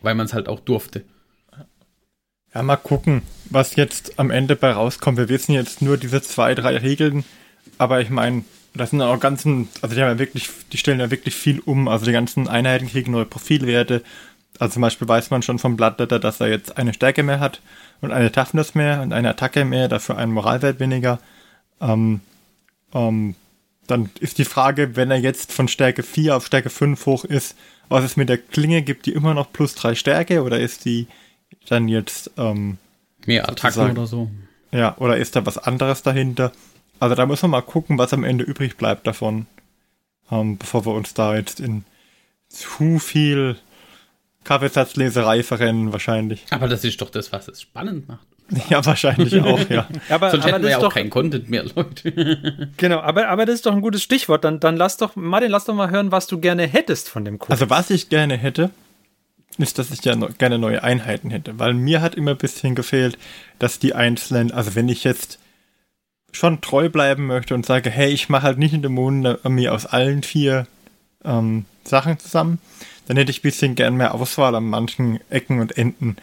[0.01, 1.03] Weil man es halt auch durfte.
[2.53, 5.17] Ja, mal gucken, was jetzt am Ende bei rauskommt.
[5.17, 7.23] Wir wissen jetzt nur diese zwei, drei Regeln,
[7.77, 11.11] aber ich meine, das sind auch ganzen, also die haben ja wirklich, die stellen ja
[11.11, 11.87] wirklich viel um.
[11.87, 14.03] Also die ganzen Einheiten kriegen neue Profilwerte.
[14.57, 17.61] Also zum Beispiel weiß man schon vom Blattletter, dass er jetzt eine Stärke mehr hat
[18.01, 21.19] und eine Toughness mehr und eine Attacke mehr, dafür einen Moralwert weniger.
[21.81, 22.21] Ähm,
[22.93, 23.35] ähm,
[23.87, 27.55] dann ist die Frage, wenn er jetzt von Stärke 4 auf Stärke 5 hoch ist,
[27.89, 31.07] was es mit der Klinge gibt, die immer noch plus 3 Stärke oder ist die
[31.67, 32.77] dann jetzt, ähm,
[33.25, 34.29] Mehr Attacken oder so.
[34.71, 36.51] ja, oder ist da was anderes dahinter?
[36.99, 39.45] Also da muss man mal gucken, was am Ende übrig bleibt davon,
[40.31, 41.83] ähm, bevor wir uns da jetzt in
[42.47, 43.57] zu viel
[44.43, 46.45] Kaffeesatzleserei verrennen, wahrscheinlich.
[46.49, 48.25] Aber das ist doch das, was es spannend macht.
[48.69, 49.87] Ja, wahrscheinlich auch, ja.
[50.09, 52.69] aber, Sonst aber hätten das wir ja ist auch doch, keinen Content mehr, Leute.
[52.77, 54.43] genau, aber, aber das ist doch ein gutes Stichwort.
[54.43, 57.39] Dann, dann lass doch, Martin, lass doch mal hören, was du gerne hättest von dem
[57.39, 57.51] Kurs.
[57.51, 58.71] Also was ich gerne hätte,
[59.57, 62.75] ist, dass ich ja no gerne neue Einheiten hätte, weil mir hat immer ein bisschen
[62.75, 63.17] gefehlt,
[63.59, 65.39] dass die einzelnen, also wenn ich jetzt
[66.31, 69.85] schon treu bleiben möchte und sage, hey, ich mache halt nicht in der Mondenarmee aus
[69.85, 70.67] allen vier
[71.25, 72.59] ähm, Sachen zusammen,
[73.07, 76.17] dann hätte ich ein bisschen gern mehr Auswahl an manchen Ecken und Enden.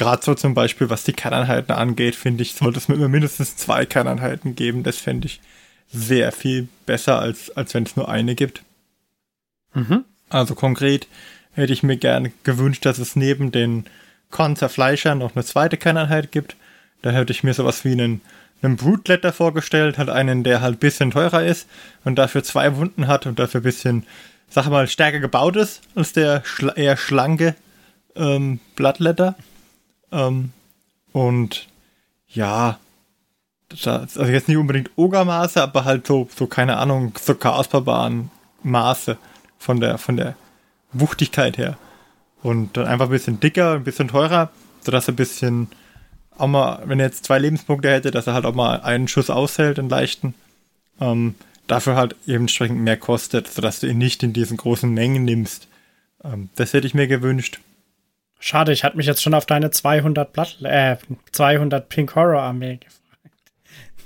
[0.00, 3.56] Gerade so zum Beispiel, was die Kerneinheiten angeht, finde ich, sollte es mir immer mindestens
[3.56, 4.82] zwei Kerneinheiten geben.
[4.82, 5.42] Das fände ich
[5.92, 8.62] sehr viel besser, als, als wenn es nur eine gibt.
[9.74, 10.06] Mhm.
[10.30, 11.06] Also konkret
[11.52, 13.84] hätte ich mir gerne gewünscht, dass es neben den
[14.30, 16.56] Konzerfleischern noch eine zweite Kerneinheit gibt,
[17.02, 18.22] Da hätte ich mir sowas wie einen,
[18.62, 21.68] einen Brutletter vorgestellt, halt einen, der halt ein bisschen teurer ist
[22.04, 24.06] und dafür zwei Wunden hat und dafür ein bisschen,
[24.48, 27.54] sag mal, stärker gebaut ist als der schla eher schlanke
[28.16, 29.36] ähm, Bloodletter.
[30.12, 30.52] Ähm,
[31.12, 31.68] und
[32.28, 32.78] ja,
[33.68, 38.30] das, also jetzt nicht unbedingt Ogermaße, aber halt so, so keine Ahnung, so Chaosbarbaren
[38.62, 39.16] Maße
[39.58, 40.34] von der, von der
[40.92, 41.78] Wuchtigkeit her.
[42.42, 45.68] Und dann einfach ein bisschen dicker, ein bisschen teurer, sodass er ein bisschen
[46.36, 49.30] auch mal, wenn er jetzt zwei Lebenspunkte hätte, dass er halt auch mal einen Schuss
[49.30, 50.34] aushält, einen leichten.
[51.00, 51.34] Ähm,
[51.66, 55.68] dafür halt eben entsprechend mehr kostet, sodass du ihn nicht in diesen großen Mengen nimmst.
[56.24, 57.60] Ähm, das hätte ich mir gewünscht.
[58.42, 60.96] Schade, ich hatte mich jetzt schon auf deine 200 Blatt, äh,
[61.32, 63.00] 200 Pink Horror Armee gefragt.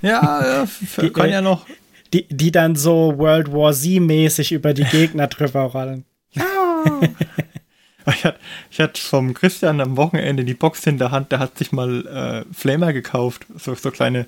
[0.03, 0.67] Ja,
[1.01, 1.65] die, kann ja noch.
[2.13, 6.05] Die, die dann so World War Z-mäßig über die Gegner drüber rollen.
[6.33, 6.85] Ja.
[8.07, 8.39] ich, hatte,
[8.71, 12.05] ich hatte vom Christian am Wochenende die Box in der Hand, der hat sich mal
[12.07, 13.47] äh, Flamer gekauft.
[13.57, 14.27] So, so kleine,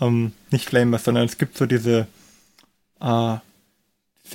[0.00, 2.08] ähm, nicht Flamer, sondern es gibt so diese,
[3.00, 3.36] äh,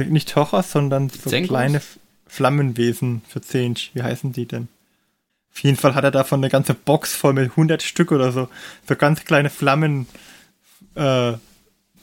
[0.05, 1.49] nicht Horror, sondern so Zenkos?
[1.49, 1.81] kleine
[2.27, 3.75] Flammenwesen für 10.
[3.93, 4.69] Wie heißen die denn?
[5.53, 8.47] Auf jeden Fall hat er davon eine ganze Box voll mit 100 Stück oder so.
[8.87, 10.07] So ganz kleine Flammen,
[10.95, 11.33] äh,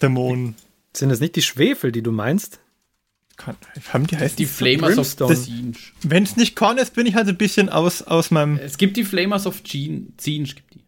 [0.03, 0.55] Dämonen.
[0.93, 2.61] Sind das nicht die Schwefel, die du meinst?
[3.37, 3.57] Kann,
[3.93, 5.77] haben die heißt die Flamers of Zinj.
[6.03, 8.59] Wenn es nicht Korn ist, bin ich halt ein bisschen aus, aus meinem.
[8.59, 10.85] Es gibt die Flamers of Zinj, gibt die.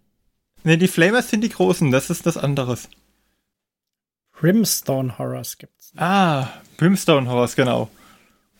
[0.64, 2.88] Ne, die Flamers sind die großen, das ist das anderes.
[4.32, 5.92] Brimstone Horrors gibt's.
[5.96, 7.90] Ah, Brimstone Horrors, genau.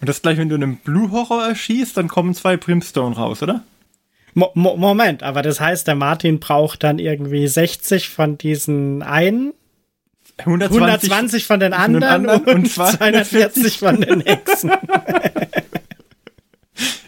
[0.00, 3.64] Und das gleich, wenn du einen Blue Horror erschießt, dann kommen zwei Brimstone raus, oder?
[4.34, 9.52] Mo Mo Moment, aber das heißt, der Martin braucht dann irgendwie 60 von diesen einen
[10.38, 14.70] 120, 120 von den anderen, von den anderen und, 240 von den Hexen.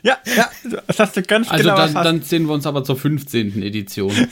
[0.02, 0.50] ja, ja,
[0.86, 1.76] das hast du ganz also genau.
[1.76, 3.62] Also dann, dann sehen wir uns aber zur 15.
[3.62, 4.12] Edition.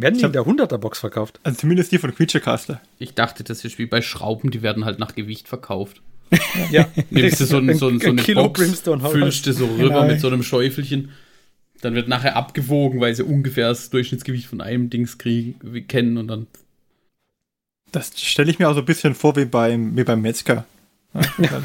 [0.00, 1.40] Werden die in der 100er Box verkauft?
[1.42, 2.80] Also zumindest die von Creature Caster.
[2.98, 6.00] Ich dachte, das ist wie bei Schrauben, die werden halt nach Gewicht verkauft.
[6.70, 6.86] ja.
[7.10, 10.06] Nimmst du so, ein, so, ein, so eine Kilo Box, füllst du so rüber genau.
[10.06, 11.10] mit so einem Schäufelchen
[11.80, 16.28] dann wird nachher abgewogen, weil sie ungefähr das Durchschnittsgewicht von einem Dings kriegen, kennen und
[16.28, 16.46] dann.
[17.92, 20.64] Das stelle ich mir auch so ein bisschen vor wie beim, wie beim Metzger.
[21.14, 21.22] Ja,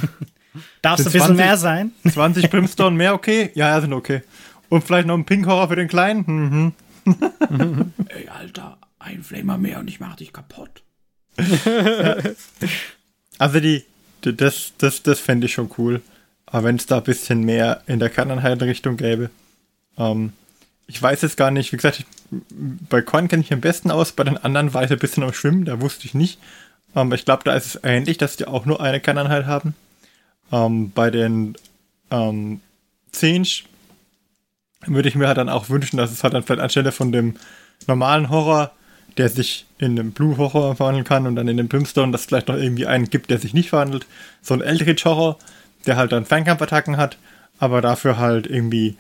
[0.81, 1.91] Darf es ein bisschen 20, mehr sein?
[2.09, 3.51] 20 Brimstone mehr, okay?
[3.55, 4.21] Ja, ja, sind okay.
[4.69, 6.23] Und vielleicht noch ein Pink Horror für den Kleinen?
[6.25, 6.73] Mhm.
[8.07, 10.83] Ey, Alter, ein Flamer mehr und ich mach dich kaputt.
[11.37, 12.17] ja.
[13.37, 13.83] Also die
[14.33, 16.01] das, das, das fände ich schon cool.
[16.45, 19.29] Aber wenn es da ein bisschen mehr in der Kerneinheit-Richtung gäbe.
[19.97, 20.33] Ähm,
[20.87, 22.05] ich weiß jetzt gar nicht, wie gesagt, ich,
[22.89, 25.33] bei Korn kenne ich am besten aus, bei den anderen war ich ein bisschen am
[25.33, 26.39] Schwimmen, da wusste ich nicht.
[26.95, 29.73] Ähm, ich glaube, da ist es ähnlich, dass die auch nur eine Kerneinheit haben.
[30.51, 31.55] Ähm, bei den
[32.11, 32.61] ähm,
[33.11, 33.47] 10
[34.85, 37.35] würde ich mir halt dann auch wünschen, dass es halt dann vielleicht anstelle von dem
[37.87, 38.71] normalen Horror,
[39.17, 42.27] der sich in den Blue Horror verwandeln kann und dann in den Brimstone, dass es
[42.27, 44.05] vielleicht noch irgendwie einen gibt, der sich nicht verwandelt.
[44.41, 45.37] So ein Eldritch Horror,
[45.85, 47.17] der halt dann Fernkampfattacken hat,
[47.59, 48.97] aber dafür halt irgendwie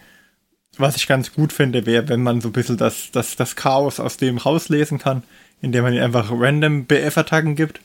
[0.77, 3.99] was ich ganz gut finde, wäre, wenn man so ein bisschen das, das, das Chaos
[3.99, 5.23] aus dem rauslesen kann,
[5.61, 7.79] indem man ihm einfach random BF-Attacken gibt,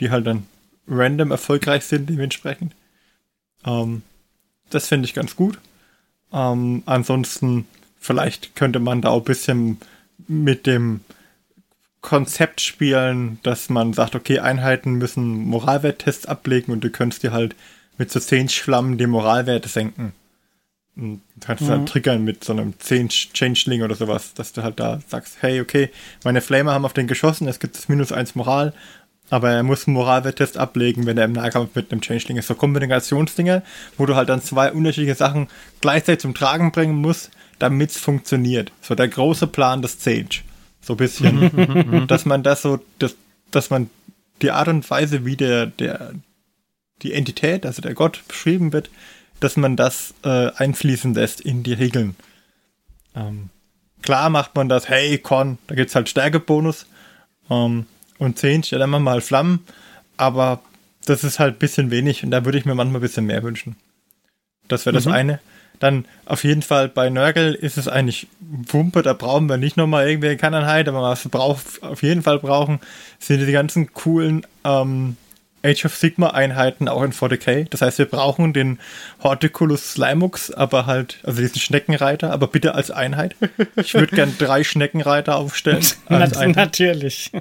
[0.00, 0.46] die halt dann
[0.88, 2.74] random erfolgreich sind dementsprechend.
[3.64, 4.02] Ähm,
[4.70, 5.58] das finde ich ganz gut.
[6.32, 7.66] Ähm, ansonsten,
[7.98, 9.78] vielleicht könnte man da auch ein bisschen
[10.26, 11.00] mit dem
[12.02, 17.56] Konzept spielen, dass man sagt, okay, Einheiten müssen Moralwerttests ablegen und du könntest dir halt
[17.96, 20.12] mit so 10 Flammen die Moralwerte senken.
[20.94, 21.86] Und kannst mhm.
[21.86, 25.88] triggern mit so einem Changeling oder sowas, dass du halt da sagst, hey, okay,
[26.22, 28.74] meine Flamer haben auf den geschossen, es gibt das minus 1 Moral,
[29.30, 32.48] aber er muss einen Moralwerttest ablegen, wenn er im Nahkampf mit einem Changeling ist.
[32.48, 33.62] So Kombinationsdinge,
[33.96, 35.48] wo du halt dann zwei unterschiedliche Sachen
[35.80, 38.72] gleichzeitig zum Tragen bringen musst, damit es funktioniert.
[38.82, 40.40] So der große Plan des Change.
[40.82, 42.06] So ein bisschen.
[42.08, 43.14] dass man das so, dass,
[43.50, 43.88] dass man
[44.42, 46.12] die Art und Weise, wie der, der,
[47.02, 48.90] die Entität, also der Gott beschrieben wird,
[49.40, 52.16] dass man das äh, einfließen lässt in die Regeln.
[53.14, 53.50] Ähm,
[54.02, 56.86] klar macht man das, hey, Con, da gibt es halt Stärkebonus.
[57.50, 57.86] Ähm,
[58.18, 59.64] und 10, ja, dann machen wir mal Flammen.
[60.16, 60.62] Aber
[61.06, 63.42] das ist halt ein bisschen wenig und da würde ich mir manchmal ein bisschen mehr
[63.42, 63.76] wünschen.
[64.68, 65.12] Das wäre das mhm.
[65.12, 65.40] eine.
[65.82, 70.08] Dann auf jeden Fall bei Nörgel ist es eigentlich Wumpe, da brauchen wir nicht nochmal
[70.08, 72.78] irgendwelche Kannanheit, aber was wir brauch, auf jeden Fall brauchen,
[73.18, 75.16] sind die ganzen coolen ähm,
[75.64, 77.68] Age of Sigma Einheiten auch in 40k.
[77.68, 78.78] Das heißt, wir brauchen den
[79.24, 83.34] Horticulus Slimux, aber halt, also diesen Schneckenreiter, aber bitte als Einheit.
[83.74, 85.84] Ich würde gern drei Schneckenreiter aufstellen.
[86.06, 87.32] Als Natürlich.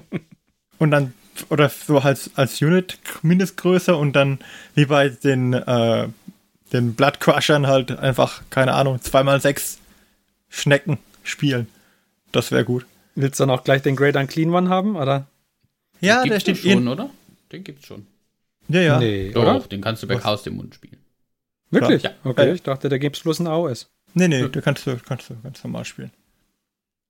[0.79, 1.13] Und dann,
[1.49, 4.39] oder so als, als Unit Mindestgröße und dann
[4.73, 6.07] wie bei den, äh,
[6.73, 9.77] den Blood Crushern halt einfach, keine Ahnung, zweimal sechs
[10.49, 11.67] Schnecken spielen.
[12.31, 12.85] Das wäre gut.
[13.15, 15.27] Willst du dann auch gleich den Great Unclean One haben, oder?
[15.99, 16.87] Ja, Den der steht schon, in.
[16.87, 17.09] oder?
[17.51, 18.07] Den gibt's schon.
[18.69, 18.99] Ja, ja.
[18.99, 19.59] Nee, Doch, oder?
[19.59, 20.23] den kannst du bei Was?
[20.23, 20.97] Chaos dem Mund spielen.
[21.71, 22.03] Wirklich?
[22.03, 22.11] Ja.
[22.23, 22.53] Okay, Ja.
[22.53, 23.89] ich dachte, da gibt's bloß ein AOS.
[24.13, 26.11] Nee, nee, da kannst du, kannst du ganz normal spielen.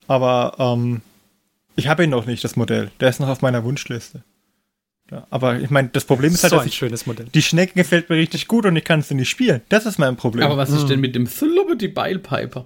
[0.08, 1.02] Aber ähm,
[1.76, 2.92] ich habe ihn noch nicht, das Modell.
[3.00, 4.24] Der ist noch auf meiner Wunschliste.
[5.12, 7.26] Ja, aber ich meine, das Problem ist halt, so dass ein ich, schönes Modell.
[7.34, 9.62] die Schnecke gefällt mir richtig gut und ich kann sie nicht spielen.
[9.68, 10.46] Das ist mein Problem.
[10.46, 10.88] Aber was ist Hm.
[10.88, 12.66] denn mit dem Thlubbity Piper?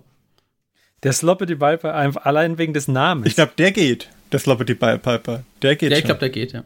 [1.04, 3.28] Der Sloppity Viper einfach allein wegen des Namens.
[3.28, 4.10] ich glaube, der geht.
[4.32, 5.44] Der Sloppity Bile Piper.
[5.62, 6.08] Der geht Ja, ich schon.
[6.08, 6.64] glaube, der geht, ja.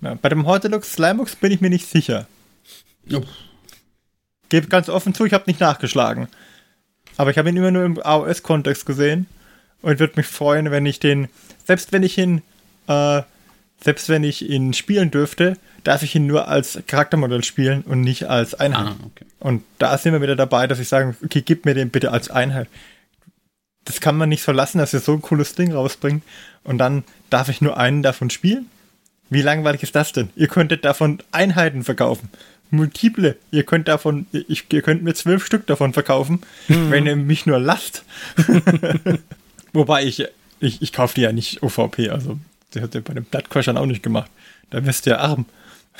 [0.00, 2.26] ja, bei dem Hortelux Slimux bin ich mir nicht sicher.
[3.12, 3.22] Oh,
[4.48, 6.28] Gebe ganz offen zu, ich habe nicht nachgeschlagen.
[7.16, 9.26] Aber ich habe ihn immer nur im AOS-Kontext gesehen
[9.82, 11.28] und würde mich freuen, wenn ich den,
[11.64, 12.42] selbst wenn ich ihn,
[12.88, 13.22] äh,
[13.82, 18.28] selbst wenn ich ihn spielen dürfte, darf ich ihn nur als Charaktermodell spielen und nicht
[18.28, 18.88] als Einheit.
[18.88, 19.24] ah, okay.
[19.38, 22.30] Und da sind wir wieder dabei, dass ich sage, okay, gib mir den bitte als
[22.30, 22.68] Einheit.
[23.84, 26.22] Das kann man nicht so lassen, dass ihr so ein cooles Ding rausbringt
[26.64, 28.66] und dann darf ich nur einen davon spielen?
[29.30, 30.30] Wie langweilig ist das denn?
[30.36, 32.28] Ihr könntet davon Einheiten verkaufen.
[32.70, 33.36] Multiple.
[33.50, 37.58] Ihr könnt davon, ich, ihr könnt mir zwölf Stück davon verkaufen, wenn ihr mich nur
[37.58, 38.04] lasst.
[39.72, 40.24] Wobei ich,
[40.58, 42.38] ich, ich kaufe die ja nicht OVP, also
[42.70, 44.30] das hat ihr bei den Bloodcrushern auch nicht gemacht.
[44.70, 45.46] Da wirst du ja arm.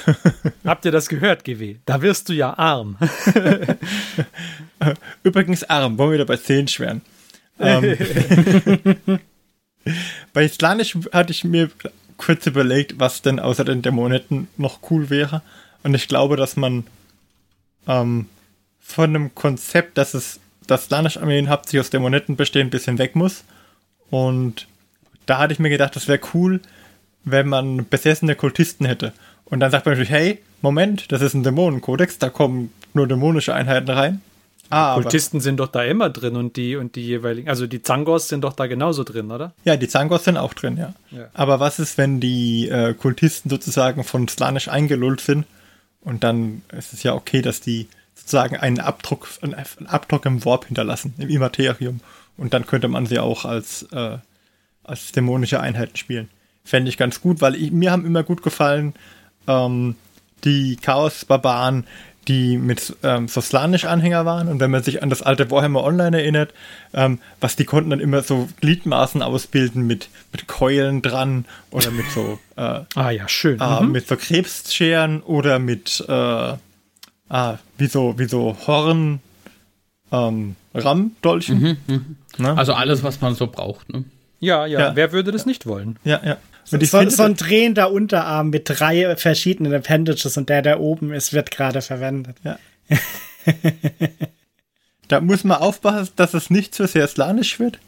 [0.65, 1.77] Habt ihr das gehört, GW?
[1.85, 2.97] Da wirst du ja arm.
[5.23, 7.03] Übrigens arm, wollen wir wieder bei 10 schweren.
[7.59, 7.99] Ähm,
[10.33, 11.71] bei Slanisch hatte ich mir
[12.17, 15.43] kurz überlegt, was denn außer den Dämonetten noch cool wäre.
[15.83, 16.85] Und ich glaube, dass man
[17.87, 18.27] ähm,
[18.81, 23.45] von einem Konzept, dass es das Slanisch-Armeen hauptsächlich aus Dämonetten bestehen, ein bisschen weg muss.
[24.11, 24.67] Und
[25.31, 26.61] da hatte ich mir gedacht, das wäre cool,
[27.23, 29.13] wenn man besessene Kultisten hätte.
[29.45, 33.55] Und dann sagt man natürlich, hey, Moment, das ist ein Dämonenkodex, da kommen nur dämonische
[33.55, 34.23] Einheiten rein.
[34.71, 37.81] Ah, aber, Kultisten sind doch da immer drin und die und die jeweiligen, also die
[37.81, 39.53] Zangos sind doch da genauso drin, oder?
[39.65, 40.95] ja, die Zangos sind auch drin, ja.
[41.13, 41.29] Ja.
[41.33, 45.47] Aber was ist, wenn die äh, Kultisten sozusagen von Slanisch eingelullt sind?
[46.01, 50.45] Und dann ist es ja okay, dass die sozusagen einen Abdruck, einen, einen Abdruck im
[50.45, 52.01] Warp hinterlassen, im Immaterium.
[52.37, 54.19] Und dann könnte man sie auch als, äh,
[54.91, 56.29] als dämonische Einheiten spielen.
[56.65, 58.95] Fände ich ganz gut, weil ich, mir haben immer gut gefallen
[59.49, 59.95] ähm,
[60.45, 61.85] die Chaos-Barbaren,
[62.29, 64.49] die mit ähm, so Slanisch-Anhänger waren.
[64.49, 66.53] Und wenn man sich an das alte Warhammer Online erinnert,
[66.93, 72.07] ähm, was die konnten dann immer so Gliedmaßen ausbilden mit, mit Keulen dran oder mit
[72.11, 73.59] so äh, Ah ja, schön.
[73.59, 73.93] äh, Mhm.
[73.93, 79.21] mit so Krebsscheren oder mit äh, ah, wie so, wie so Horn
[80.13, 81.79] ähm, Rammdolchen.
[82.39, 82.57] Ne?
[82.57, 84.05] Also alles, was man so braucht, ne?
[84.41, 84.97] Ja, ja, Ja.
[84.97, 85.99] wer würde das nicht wollen?
[86.05, 86.37] ja, ja.
[86.73, 90.79] Und ich So, finde, so ein drehender Unterarm mit drei verschiedenen Appendages und der, der
[90.81, 92.37] oben ist, wird gerade verwendet.
[95.09, 97.79] da muss man aufpassen, dass es nicht zu sehr slanisch wird,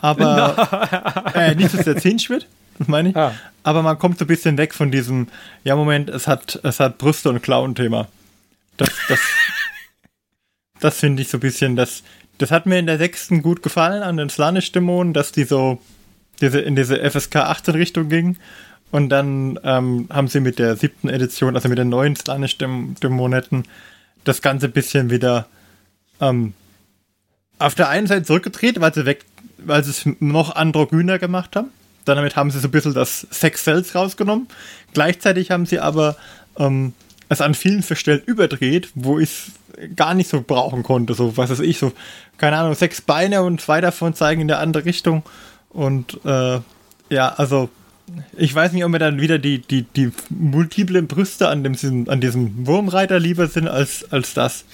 [0.00, 2.46] aber äh, nicht zu sehr zinsch wird,
[2.78, 3.16] das meine ich.
[3.16, 3.34] Ah.
[3.64, 5.28] Aber man kommt so ein bisschen weg von diesem,
[5.64, 8.08] ja Moment, es hat, es hat Brüste und Klauen-Thema.
[8.78, 9.20] Das, das,
[10.82, 12.02] das finde ich so ein bisschen, das,
[12.38, 15.80] das hat mir in der sechsten gut gefallen an den Slanisch-Dämonen, dass die so
[16.40, 18.38] diese, in diese FSK 18 Richtung gingen.
[18.90, 23.64] Und dann ähm, haben sie mit der siebten Edition, also mit den neuen Slanisch-Dämonetten,
[24.24, 25.46] das Ganze ein bisschen wieder
[26.20, 26.52] ähm,
[27.58, 29.24] auf der einen Seite zurückgedreht, weil sie weg,
[29.58, 31.68] weil sie es noch androgyner gemacht haben.
[32.04, 34.48] Dann damit haben sie so ein bisschen das Sex Cells rausgenommen.
[34.92, 36.16] Gleichzeitig haben sie aber
[36.58, 36.92] ähm,
[37.32, 39.30] es an vielen Stellen überdreht, wo ich
[39.78, 41.14] es gar nicht so brauchen konnte.
[41.14, 41.92] So, was weiß ich, so,
[42.38, 45.22] keine Ahnung, sechs Beine und zwei davon zeigen in der andere Richtung.
[45.70, 46.60] Und äh,
[47.08, 47.70] ja, also
[48.36, 52.08] ich weiß nicht, ob mir dann wieder die, die, die multiplen Brüste an, dem, diesem-
[52.08, 54.64] an diesem Wurmreiter lieber sind als, als das.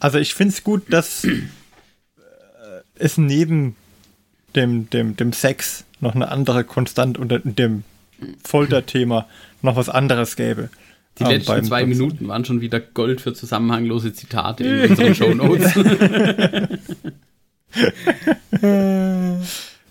[0.00, 1.42] Also ich finde es gut, dass äh,
[2.96, 3.76] es neben
[4.54, 7.84] dem, dem, dem Sex noch eine andere Konstant unter dem
[8.44, 9.26] Folterthema
[9.62, 10.70] noch was anderes gäbe.
[11.18, 15.74] Die Ähm, letzten zwei Minuten waren schon wieder Gold für zusammenhanglose Zitate in unseren Shownotes.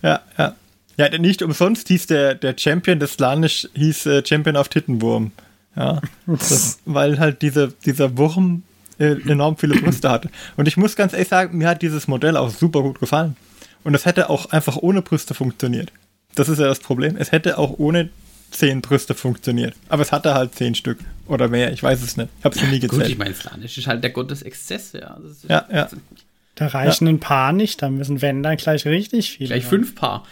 [0.02, 0.54] Ja, ja.
[0.96, 5.32] Ja, denn nicht umsonst hieß der, der Champion des Slanisch hieß äh, Champion auf Tittenwurm.
[5.76, 6.00] Ja.
[6.26, 8.62] Das, weil halt dieser, dieser Wurm
[8.98, 10.30] äh, enorm viele Brüste hatte.
[10.56, 13.36] Und ich muss ganz ehrlich sagen, mir hat dieses Modell auch super gut gefallen.
[13.82, 15.92] Und es hätte auch einfach ohne Brüste funktioniert.
[16.36, 17.16] Das ist ja das Problem.
[17.18, 18.10] Es hätte auch ohne
[18.50, 19.74] zehn Brüste funktioniert.
[19.88, 21.72] Aber es hatte halt zehn Stück oder mehr.
[21.72, 22.28] Ich weiß es nicht.
[22.38, 23.10] Ich habe es nie Gut, gezählt.
[23.10, 25.18] ich meine, Slanisch ist halt der Gott des Exzesses, ja.
[25.22, 25.88] Das ist Ja, ja.
[26.56, 29.48] Da reichen ein paar nicht, da müssen wenn dann gleich richtig viele.
[29.48, 30.24] Gleich fünf Paar.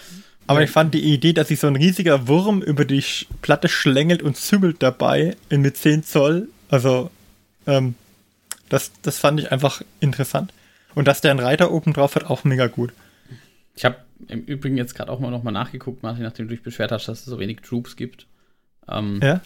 [0.47, 3.69] Aber ich fand die Idee, dass sich so ein riesiger Wurm über die Sch- Platte
[3.69, 7.11] schlängelt und zümmelt dabei in mit 10 Zoll, also
[7.67, 7.95] ähm,
[8.69, 10.53] das, das fand ich einfach interessant.
[10.95, 12.93] Und dass der einen Reiter oben drauf hat, auch mega gut.
[13.77, 13.97] Ich habe
[14.29, 17.21] im Übrigen jetzt gerade auch mal nochmal nachgeguckt, Martin, nachdem du dich beschwert hast, dass
[17.21, 18.27] es so wenig Troops gibt.
[18.89, 19.41] Ähm, Ja?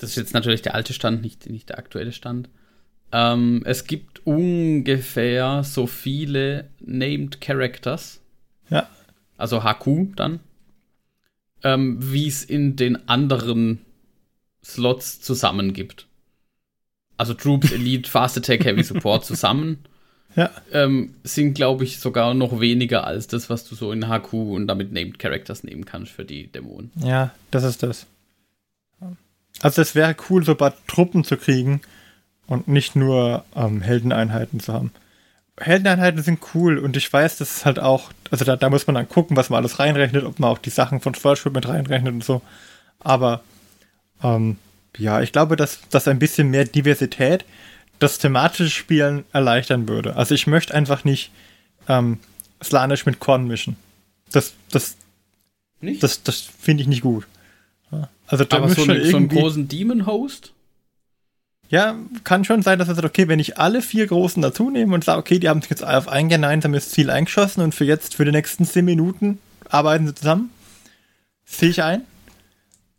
[0.00, 2.48] Das ist jetzt natürlich der alte Stand, nicht, nicht der aktuelle Stand.
[3.12, 8.20] Ähm, es gibt ungefähr so viele Named Characters,
[8.70, 8.88] Ja.
[9.36, 10.40] also HQ dann,
[11.62, 13.80] ähm, wie es in den anderen
[14.64, 16.06] Slots zusammen gibt.
[17.16, 19.78] Also Troops, Elite, Fast Attack, Heavy Support zusammen
[20.36, 20.50] Ja.
[20.72, 24.66] ähm, sind, glaube ich, sogar noch weniger als das, was du so in HQ und
[24.68, 26.90] damit Named Characters nehmen kannst für die Dämonen.
[27.02, 28.06] Ja, das ist das.
[29.62, 31.80] Also es wäre cool, so ein paar Truppen zu kriegen
[32.46, 34.92] und nicht nur ähm, Heldeneinheiten zu haben.
[35.58, 38.94] Heldeneinheiten sind cool und ich weiß, das ist halt auch, also da, da muss man
[38.94, 42.14] dann gucken, was man alles reinrechnet, ob man auch die Sachen von Fortschritt mit reinrechnet
[42.14, 42.40] und so.
[42.98, 43.42] Aber
[44.22, 44.56] ähm,
[44.96, 47.44] ja, ich glaube, dass, dass ein bisschen mehr Diversität
[47.98, 50.16] das thematische Spielen erleichtern würde.
[50.16, 51.30] Also ich möchte einfach nicht
[51.88, 52.18] ähm,
[52.62, 53.76] Slanisch mit Korn mischen.
[54.32, 54.96] Das, das,
[55.80, 56.02] Nicht?
[56.02, 57.26] das, das finde ich nicht gut.
[58.26, 60.52] Also da Aber muss so, schon eine, so einen irgendwie, großen Demon-Host?
[61.70, 64.92] ja, kann schon sein, dass er sagt, okay, wenn ich alle vier Großen dazu nehme
[64.92, 68.16] und sage, okay, die haben sich jetzt auf ein gemeinsames Ziel eingeschossen und für jetzt,
[68.16, 69.38] für die nächsten zehn Minuten
[69.68, 70.50] arbeiten sie zusammen,
[71.44, 72.02] sehe ich ein.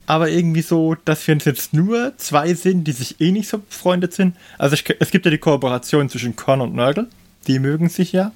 [0.06, 4.14] Aber irgendwie so, dass wir jetzt nur zwei sind, die sich eh nicht so befreundet
[4.14, 4.38] sind.
[4.58, 7.08] Also ich, es gibt ja die Kooperation zwischen Korn und Nörgel,
[7.48, 8.32] die mögen sich ja.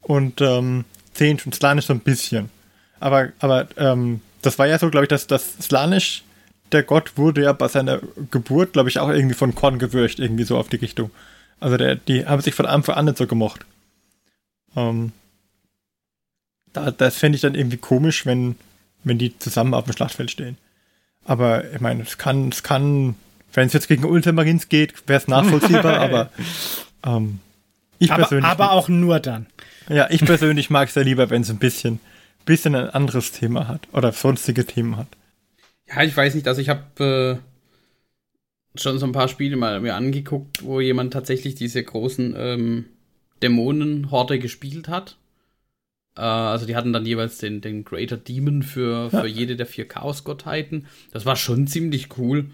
[0.00, 2.50] Und ähm, Zehn und Slanisch so ein bisschen.
[2.98, 6.22] Aber, aber ähm, das war ja so, glaube ich, dass das Slanisch,
[6.72, 10.44] der Gott wurde ja bei seiner Geburt, glaube ich, auch irgendwie von Korn gewürcht, irgendwie
[10.44, 11.10] so auf die Richtung.
[11.60, 13.64] Also der, die haben sich von Anfang an nicht so gemocht.
[14.74, 15.12] Ähm,
[16.72, 18.56] da, das fände ich dann irgendwie komisch, wenn,
[19.04, 20.58] wenn die zusammen auf dem Schlachtfeld stehen.
[21.24, 23.14] Aber ich meine, es kann, es kann,
[23.52, 26.30] wenn es jetzt gegen Ultramarins geht, wäre es nachvollziehbar, aber
[27.04, 27.40] ähm,
[27.98, 28.44] ich Aber, persönlich.
[28.50, 29.46] aber auch nur dann.
[29.88, 32.00] Ja, ich persönlich mag es ja lieber, wenn es ein bisschen,
[32.46, 35.08] bisschen ein anderes Thema hat oder sonstige Themen hat.
[35.86, 37.40] Ja, ich weiß nicht, also ich habe
[38.74, 42.84] äh, schon so ein paar Spiele mal mir angeguckt, wo jemand tatsächlich diese großen ähm,
[43.42, 45.18] Dämonenhorde gespielt hat.
[46.16, 49.86] Äh, also die hatten dann jeweils den, den Greater Demon für, für jede der vier
[49.86, 50.86] Chaosgottheiten.
[51.12, 52.46] Das war schon ziemlich cool.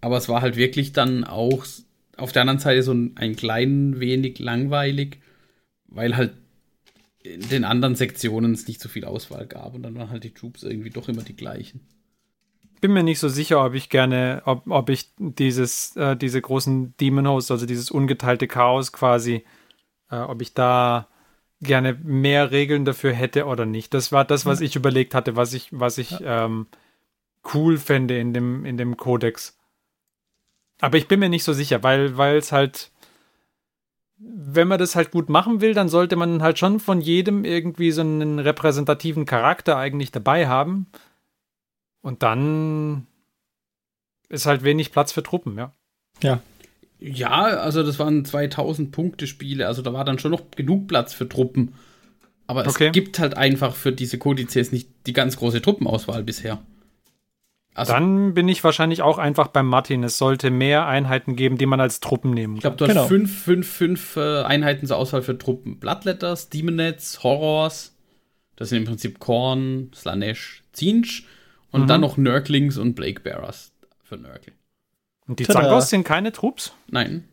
[0.00, 1.64] Aber es war halt wirklich dann auch
[2.16, 5.18] auf der anderen Seite so ein, ein klein wenig langweilig,
[5.86, 6.32] weil halt
[7.22, 10.34] in den anderen Sektionen es nicht so viel Auswahl gab und dann waren halt die
[10.34, 11.80] Troops irgendwie doch immer die gleichen.
[12.80, 16.96] Bin mir nicht so sicher, ob ich gerne, ob, ob ich dieses, äh, diese großen
[16.96, 19.44] Demon Hosts, also dieses ungeteilte Chaos quasi,
[20.10, 21.08] äh, ob ich da
[21.60, 23.94] gerne mehr Regeln dafür hätte oder nicht.
[23.94, 26.66] Das war das, was ich überlegt hatte, was ich, was ich ähm,
[27.54, 29.58] cool fände in dem, in dem Kodex.
[30.80, 32.91] Aber ich bin mir nicht so sicher, weil, weil es halt,
[34.24, 37.90] wenn man das halt gut machen will, dann sollte man halt schon von jedem irgendwie
[37.90, 40.86] so einen repräsentativen Charakter eigentlich dabei haben.
[42.02, 43.06] Und dann
[44.28, 45.72] ist halt wenig Platz für Truppen, ja.
[46.22, 46.40] Ja.
[46.98, 51.12] Ja, also das waren 2000 Punkte Spiele, also da war dann schon noch genug Platz
[51.12, 51.74] für Truppen.
[52.46, 52.90] Aber es Okay.
[52.92, 56.60] gibt halt einfach für diese Kodizes nicht die ganz große Truppenauswahl bisher.
[57.74, 60.04] Also Dann bin ich wahrscheinlich auch einfach beim Martin.
[60.04, 62.76] Es sollte mehr Einheiten geben, die man als Truppen nehmen ich kann.
[62.76, 63.02] glaube, du Genau.
[63.02, 65.78] hast fünf, fünf, fünf äh, Einheiten zur Auswahl für Truppen.
[65.78, 67.96] Bloodletters, Demonets, Horrors,
[68.56, 71.26] das sind im Prinzip Korn, Slanesh, Zinch
[71.70, 71.86] und Mhm.
[71.86, 74.52] dann noch Nurglings und Blakebearers für Nurgle.
[75.26, 75.62] Und die Tada.
[75.62, 76.74] Zangos sind keine Trupps?
[76.88, 77.24] Nein.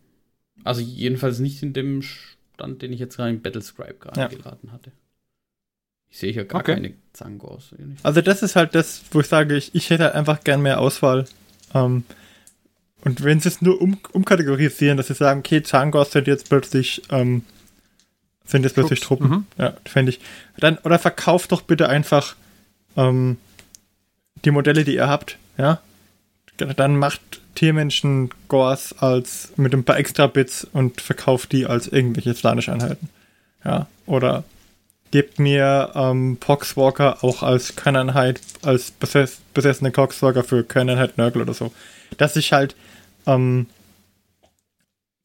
[0.63, 4.27] Also jedenfalls nicht in dem Stand, den ich jetzt gerade im Battlescribe gerade Ja.
[4.27, 4.93] geraten hatte.
[6.11, 6.75] Ich sehe hier gar Okay.
[6.75, 7.69] keine Zangos.
[8.03, 10.79] Also das ist halt das, wo ich sage, ich, ich hätte halt einfach gern mehr
[10.79, 11.25] Auswahl.
[11.73, 12.03] Ähm,
[13.01, 17.01] und wenn sie es nur um, umkategorisieren, dass sie sagen, okay, Zangos sind jetzt plötzlich,
[17.11, 17.43] ähm,
[18.45, 19.37] sind jetzt plötzlich Trupps, Truppen.
[19.37, 19.45] mhm.
[19.57, 20.19] Ja, fände ich.
[20.57, 22.35] Dann, oder verkauft doch bitte einfach
[22.97, 23.37] ähm,
[24.45, 25.79] die Modelle, die ihr habt, ja.
[26.57, 27.21] Dann macht
[27.55, 33.07] Tiermenschen Gors als mit ein paar extra Bits und verkauft die als irgendwelche Slanisch-Einheiten.
[33.63, 33.87] Ja.
[34.07, 34.43] Oder
[35.11, 41.53] gebt mir ähm, Poxwalker auch als Kerneinheit, als besess besessene Poxwalker für Kerneinheit Nurgle oder
[41.53, 41.71] so.
[42.17, 42.75] Dass ich halt
[43.25, 43.67] ähm,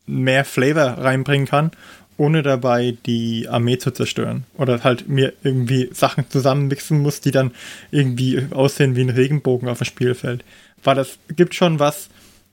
[0.07, 1.71] mehr Flavor reinbringen kann,
[2.17, 4.45] ohne dabei die Armee zu zerstören.
[4.57, 7.53] Oder halt mir irgendwie Sachen zusammenmixen muss, die dann
[7.91, 10.45] irgendwie aussehen wie ein Regenbogen auf dem Spielfeld.
[10.83, 12.09] Weil das gibt schon was,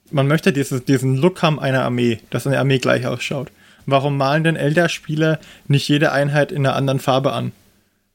[0.10, 3.52] man möchte dieses, diesen Look haben einer Armee, dass eine Armee gleich ausschaut.
[3.86, 7.52] Warum malen denn Elder-Spieler nicht jede Einheit in einer anderen Farbe an?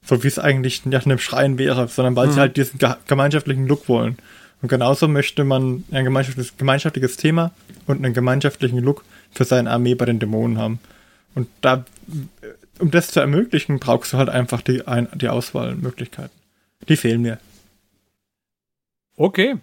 [0.04, 3.66] So wie es eigentlich nach einem Schrein wäre, sondern weil sie halt diesen ge gemeinschaftlichen
[3.66, 4.18] Look wollen.
[4.62, 7.50] Und genauso möchte man ein gemeinschaftliches, gemeinschaftliches Thema
[7.86, 10.78] und einen gemeinschaftlichen Look für seine Armee bei den Dämonen haben.
[11.34, 11.84] Und da
[12.78, 16.36] um das zu ermöglichen, brauchst du halt einfach die, ein, die Auswahlmöglichkeiten.
[16.88, 17.38] Die fehlen mir.
[19.16, 19.56] Okay.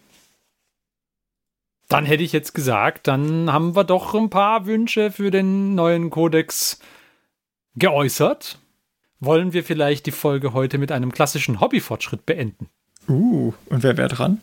[1.93, 6.09] Dann hätte ich jetzt gesagt, dann haben wir doch ein paar Wünsche für den neuen
[6.09, 6.79] Kodex
[7.75, 8.57] geäußert.
[9.19, 12.67] Wollen wir vielleicht die Folge heute mit einem klassischen Hobbyfortschritt beenden?
[13.07, 14.41] Uh, und wer wäre dran?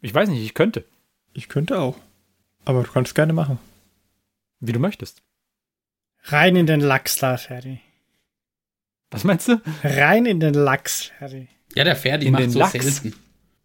[0.00, 0.84] Ich weiß nicht, ich könnte.
[1.34, 1.96] Ich könnte auch.
[2.64, 3.60] Aber du kannst gerne machen.
[4.58, 5.22] Wie du möchtest.
[6.24, 7.78] Rein in den Lachs da, Ferdi.
[9.12, 9.62] Was meinst du?
[9.84, 11.46] Rein in den Lachs, Ferdi.
[11.76, 12.72] Ja, der Ferdi In macht den so Lachs?
[12.72, 13.14] selten.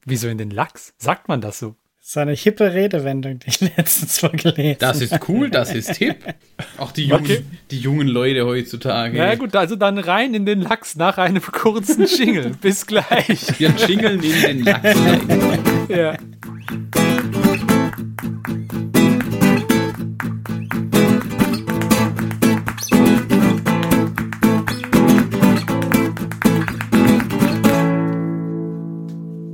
[0.05, 0.93] Wieso in den Lachs?
[0.99, 1.75] Sagt man das so?
[2.03, 6.17] So eine hippe Redewendung, die ich letztens vorgelesen Das ist cool, das ist hip.
[6.79, 7.41] Auch die jungen, Okay.
[7.69, 9.17] die jungen Leute heutzutage.
[9.17, 12.51] Na ja, gut, also dann rein in den Lachs nach einem kurzen Jingle.
[12.61, 13.59] Bis gleich.
[13.59, 14.83] Wir jingeln in den Lachs.
[14.97, 15.59] rein.
[15.89, 16.15] Ja.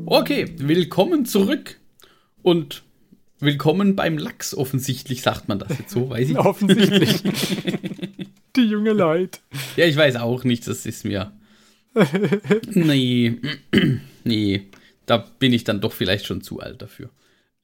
[0.09, 1.79] Okay, willkommen zurück.
[2.47, 2.83] Und
[3.41, 4.55] willkommen beim Lachs.
[4.55, 6.37] Offensichtlich sagt man das jetzt so, weiß ich.
[6.37, 7.21] Offensichtlich.
[8.55, 9.39] Die junge Leute.
[9.75, 11.33] Ja, ich weiß auch nicht, das ist mir.
[12.69, 13.35] Nee,
[14.23, 14.67] nee,
[15.05, 17.09] da bin ich dann doch vielleicht schon zu alt dafür.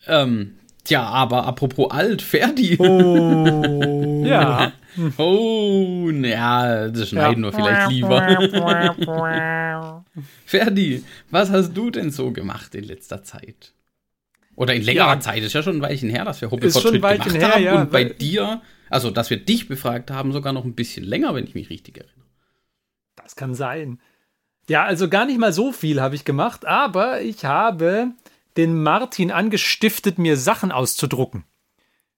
[0.05, 2.75] Ähm, tja, aber apropos alt, Ferdi.
[2.77, 4.73] Oh, Ja.
[4.97, 9.73] ja, das schneiden wir vielleicht lieber.
[10.45, 13.71] Ferdi, was hast du denn so gemacht in letzter Zeit?
[14.55, 15.19] Oder in längerer Ja.
[15.19, 17.63] Zeit, ist ja schon ein Weilchen her, dass wir Hobbyfortschritt gemacht her, haben.
[17.63, 21.33] ja, und bei dir, also dass wir dich befragt haben, sogar noch ein bisschen länger,
[21.33, 22.27] wenn ich mich richtig erinnere.
[23.15, 23.99] Das kann sein.
[24.69, 28.11] Ja, also gar nicht mal so viel habe ich gemacht, aber ich habe
[28.55, 31.43] den Martin angestiftet, mir Sachen auszudrucken.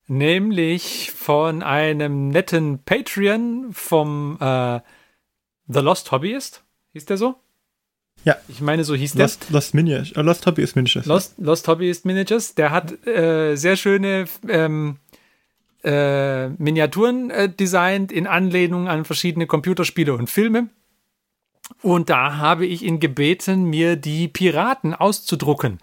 [0.08, 4.80] Nämlich von einem netten Patreon vom äh,
[5.68, 6.64] The Lost Hobbyist.
[6.94, 7.36] Hieß der so?
[8.26, 8.36] Ja.
[8.48, 9.26] Ich meine, so hieß der.
[9.26, 10.12] Lost, Lost Miniatures.
[10.12, 11.06] Äh, Lost Hobby ist Miniatures.
[11.06, 12.56] Lost, Lost Hobbyist Miniatures.
[12.56, 14.98] Der hat äh, sehr schöne ähm,
[15.84, 20.70] äh, Miniaturen äh, designt in Anlehnung an verschiedene Computerspiele und Filme.
[21.82, 25.80] Und da habe ich ihn gebeten, mir die Piraten auszudrucken.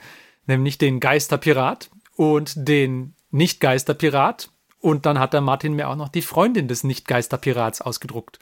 [0.47, 4.51] Nämlich den Geisterpirat und den Nicht-Geisterpirat.
[4.81, 8.41] Und dann hat der Martin mir auch noch die Freundin des Nicht-Geisterpirats ausgedruckt.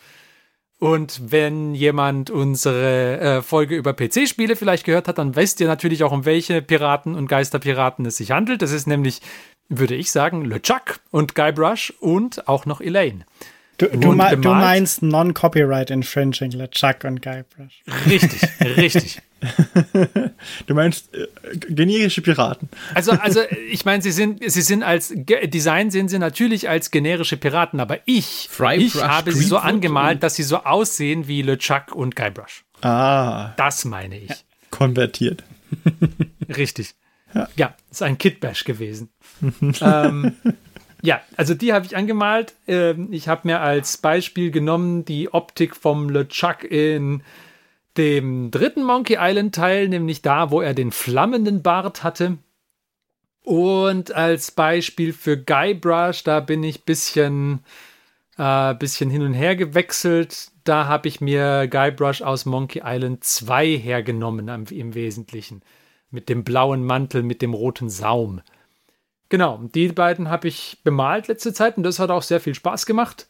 [0.81, 6.03] Und wenn jemand unsere äh, Folge über PC-Spiele vielleicht gehört hat, dann wisst ihr natürlich
[6.03, 8.63] auch, um welche Piraten und Geisterpiraten es sich handelt.
[8.63, 9.21] Das ist nämlich,
[9.69, 13.27] würde ich sagen, LeChuck und Guybrush und auch noch Elaine.
[13.77, 17.83] Du, du, du meinst Non-Copyright Infringing, LeChuck und Guybrush.
[18.07, 19.23] Richtig, richtig.
[20.67, 21.27] Du meinst äh,
[21.57, 22.69] generische Piraten.
[22.95, 27.37] Also, also ich meine, sie sind, sie sind als Design sehen sie natürlich als generische
[27.37, 31.43] Piraten, aber ich, Fry ich Brush, habe sie so angemalt, dass sie so aussehen wie
[31.43, 32.65] LeChuck und Guybrush.
[32.83, 34.33] Ah, Das meine ich.
[34.71, 35.43] konvertiert.
[36.57, 36.95] Richtig.
[37.55, 39.09] Ja, ist ein Kitbash gewesen.
[39.81, 40.33] ähm,
[41.03, 42.55] ja, also die habe ich angemalt.
[42.67, 47.23] Ähm, ich habe mir als Beispiel genommen die Optik vom LeChuck in
[47.97, 52.39] dem dritten Monkey Island Teil, nämlich da, wo er den flammenden Bart hatte.
[53.43, 57.61] Und als Beispiel für Guybrush, da bin ich bisschen,
[58.37, 60.51] äh, bisschen hin und her gewechselt.
[60.65, 65.63] Da habe ich mir Guybrush aus Monkey Island 2 hergenommen im Wesentlichen.
[66.11, 68.41] Mit dem blauen Mantel, mit dem roten Saum.
[69.31, 72.85] Genau, die beiden habe ich bemalt letzte Zeit und das hat auch sehr viel Spaß
[72.85, 73.29] gemacht.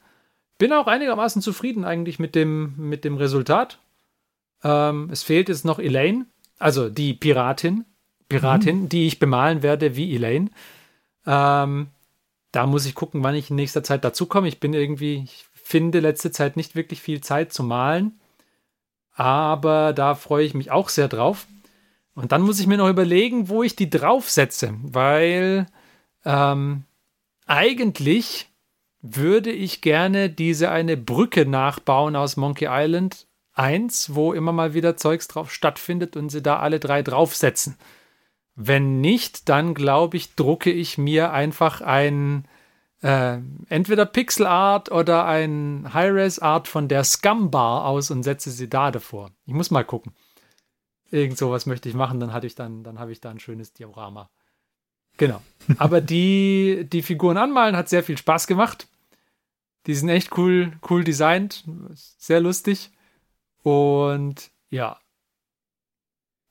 [0.58, 3.78] Bin auch einigermaßen zufrieden eigentlich mit dem, mit dem Resultat.
[4.62, 6.26] Ähm, es fehlt jetzt noch Elaine,
[6.58, 7.84] also die Piratin,
[8.28, 10.50] Piratin, die ich bemalen werde wie Elaine.
[11.26, 11.88] Ähm,
[12.52, 14.48] da muss ich gucken, wann ich in nächster Zeit dazu komme.
[14.48, 18.18] Ich bin irgendwie, ich finde letzte Zeit nicht wirklich viel Zeit zu malen.
[19.14, 21.46] Aber da freue ich mich auch sehr drauf.
[22.14, 25.66] Und dann muss ich mir noch überlegen, wo ich die draufsetze, weil
[26.24, 26.84] ähm,
[27.46, 28.48] eigentlich
[29.02, 33.26] würde ich gerne diese eine Brücke nachbauen aus Monkey Island
[33.60, 37.76] 1, wo immer mal wieder Zeugs drauf stattfindet und sie da alle drei draufsetzen.
[38.54, 42.48] Wenn nicht, dann glaube ich, drucke ich mir einfach ein
[43.02, 43.38] äh,
[43.68, 48.68] entweder Pixel Art oder ein High-Res Art von der Scum Bar aus und setze sie
[48.68, 49.30] da davor.
[49.46, 50.12] Ich muss mal gucken.
[51.10, 53.72] Irgend sowas möchte ich machen, dann hatte ich dann, dann habe ich da ein schönes
[53.72, 54.30] Diorama.
[55.16, 55.42] Genau.
[55.78, 58.88] Aber die, die Figuren anmalen hat sehr viel Spaß gemacht.
[59.86, 62.90] Die sind echt cool, cool designt, sehr lustig.
[63.62, 64.98] Und ja.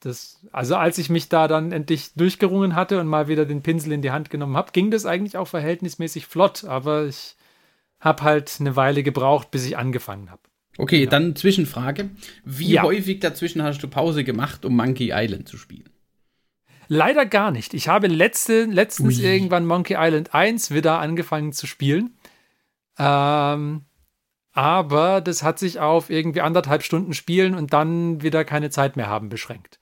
[0.01, 3.91] Das, also als ich mich da dann endlich durchgerungen hatte und mal wieder den Pinsel
[3.91, 7.35] in die Hand genommen habe, ging das eigentlich auch verhältnismäßig flott, aber ich
[7.99, 10.41] habe halt eine Weile gebraucht, bis ich angefangen habe.
[10.77, 12.11] Okay, dann Zwischenfrage.
[12.45, 12.83] Wie Ja.
[12.83, 15.89] häufig dazwischen hast du Pause gemacht, um Monkey Island zu spielen?
[16.87, 17.73] Leider gar nicht.
[17.73, 19.25] Ich habe letzte, letztens Ui.
[19.25, 22.17] irgendwann Monkey Island 1 wieder angefangen zu spielen.
[22.97, 23.83] Ähm,
[24.51, 29.07] aber das hat sich auf irgendwie anderthalb Stunden spielen und dann wieder keine Zeit mehr
[29.07, 29.79] haben beschränkt.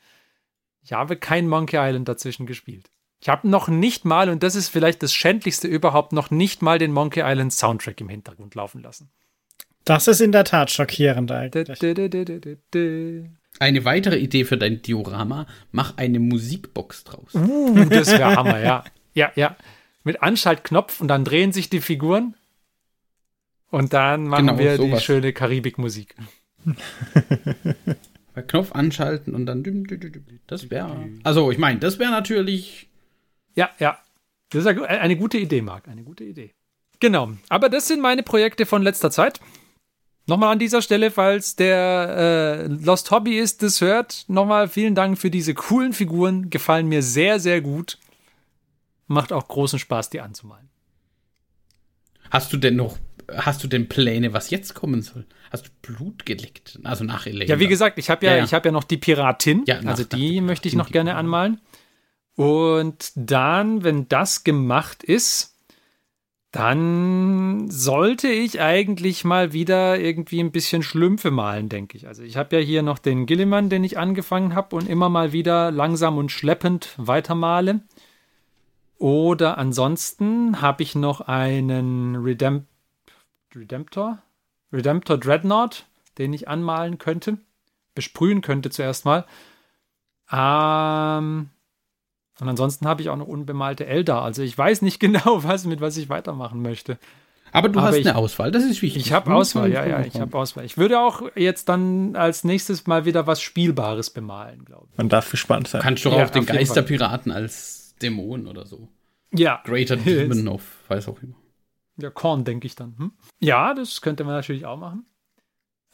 [0.84, 2.90] Ich habe kein Monkey Island dazwischen gespielt.
[3.20, 6.78] Ich habe noch nicht mal, und das ist vielleicht das Schändlichste überhaupt, noch nicht mal
[6.78, 9.10] den Monkey Island Soundtrack im Hintergrund laufen lassen.
[9.86, 11.82] Das ist in der Tat schockierend eigentlich.
[13.60, 17.34] Eine weitere Idee für dein Diorama, mach eine Musikbox draus.
[17.34, 18.84] Uh, das wäre Hammer, ja.
[19.14, 19.56] Ja, ja.
[20.04, 22.36] Mit Anschaltknopf und dann drehen sich die Figuren.
[23.70, 25.04] Und dann machen Genau, wir die sowas.
[25.04, 26.16] schöne Karibikmusik.
[28.48, 29.64] Knopf anschalten und dann.
[30.48, 31.10] Das wäre.
[31.24, 32.90] Also, ich meine, das wäre natürlich.
[33.56, 33.98] Ja, ja.
[34.50, 35.88] Das ist eine eine gute Idee, Marc.
[35.88, 36.54] Eine gute Idee.
[37.00, 37.32] Genau.
[37.50, 39.40] Aber das sind meine Projekte von letzter Zeit.
[40.28, 45.18] Nochmal an dieser Stelle, falls der äh, Lost Hobby ist, das hört, nochmal vielen Dank
[45.18, 46.50] für diese coolen Figuren.
[46.50, 47.98] Gefallen mir sehr, sehr gut.
[49.08, 50.70] Macht auch großen Spaß, die anzumalen.
[52.32, 52.98] Hast du denn noch.
[53.36, 55.26] Hast du denn Pläne, was jetzt kommen soll?
[55.52, 56.80] Hast du Blut geleckt?
[56.84, 57.50] Also nach Elaine.
[57.50, 58.44] Ja, wie gesagt, ich habe ja, Ja, ja.
[58.46, 59.64] ich habe ja noch die Piratin.
[59.68, 61.60] Ja, nach- also nach die möchte ich noch die- gerne anmalen.
[62.36, 65.56] Und dann, wenn das gemacht ist,
[66.52, 72.08] dann sollte ich eigentlich mal wieder irgendwie ein bisschen Schlümpfe malen, denke ich.
[72.08, 75.34] Also ich habe ja hier noch den Gilliman, den ich angefangen habe und immer mal
[75.34, 77.82] wieder langsam und schleppend weitermale.
[79.00, 82.66] Oder ansonsten habe ich noch einen Redemp
[83.56, 84.20] Redemptor,
[84.74, 85.86] Redemptor Dreadnought,
[86.18, 87.38] den ich anmalen könnte,
[87.96, 89.26] besprühen könnte zuerst mal.
[90.32, 91.50] Ähm,
[92.40, 94.22] und ansonsten habe ich auch noch unbemalte Eldar.
[94.24, 96.98] Also ich weiß nicht genau, was mit was ich weitermachen möchte.
[97.54, 99.06] Aber du Aber hast ich- eine Auswahl, das ist wichtig.
[99.06, 100.66] Ich habe Auswahl, ja, ja, ich habe Auswahl.
[100.66, 105.32] Ich würde auch jetzt dann als nächstes mal wieder was Spielbares bemalen, glaube Man darf
[105.32, 105.82] gespannt sein.
[105.82, 108.90] Kannst du Ja, auch den auf jeden Geisterpiraten als Dämon oder so.
[109.32, 111.36] Ja, Greater Demon of, weiß auch immer.
[111.98, 112.96] Ja, Korn, denke ich dann.
[112.98, 113.12] Hm?
[113.40, 115.06] Ja, das könnte man natürlich auch machen.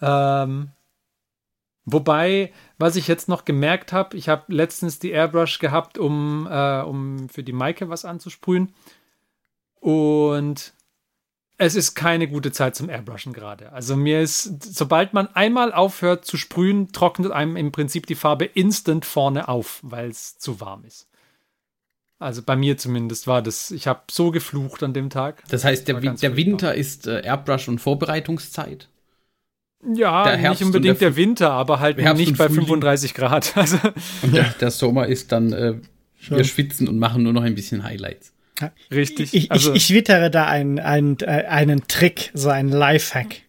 [0.02, 0.72] Ähm,
[1.86, 6.82] wobei, was ich jetzt noch gemerkt habe, ich habe letztens die Airbrush gehabt, um, äh,
[6.82, 8.74] um für die Maike was anzusprühen.
[9.80, 10.74] Und
[11.58, 13.72] es ist keine gute Zeit zum Airbrushen gerade.
[13.72, 18.46] Also mir ist, sobald man einmal aufhört zu sprühen, trocknet einem im Prinzip die Farbe
[18.46, 21.08] instant vorne auf, weil es zu warm ist.
[22.24, 25.44] Also bei mir zumindest war das, ich habe so geflucht an dem Tag.
[25.50, 26.36] Das heißt, der, der.
[26.36, 28.88] Winter ist äh, Airbrush- und Vorbereitungszeit.
[29.94, 32.66] Ja, nicht unbedingt der der, Winter, aber halt Herbst nicht bei Frühling.
[32.66, 33.54] 35 Grad.
[33.58, 33.78] Also,
[34.22, 35.76] Und der, der Sommer ist dann, äh,
[36.30, 38.32] wir schwitzen und machen nur noch ein bisschen Highlights.
[38.90, 39.34] richtig.
[39.34, 43.42] Ich, also, ich, ich wittere da einen, einen, äh, einen Trick, so einen Lifehack.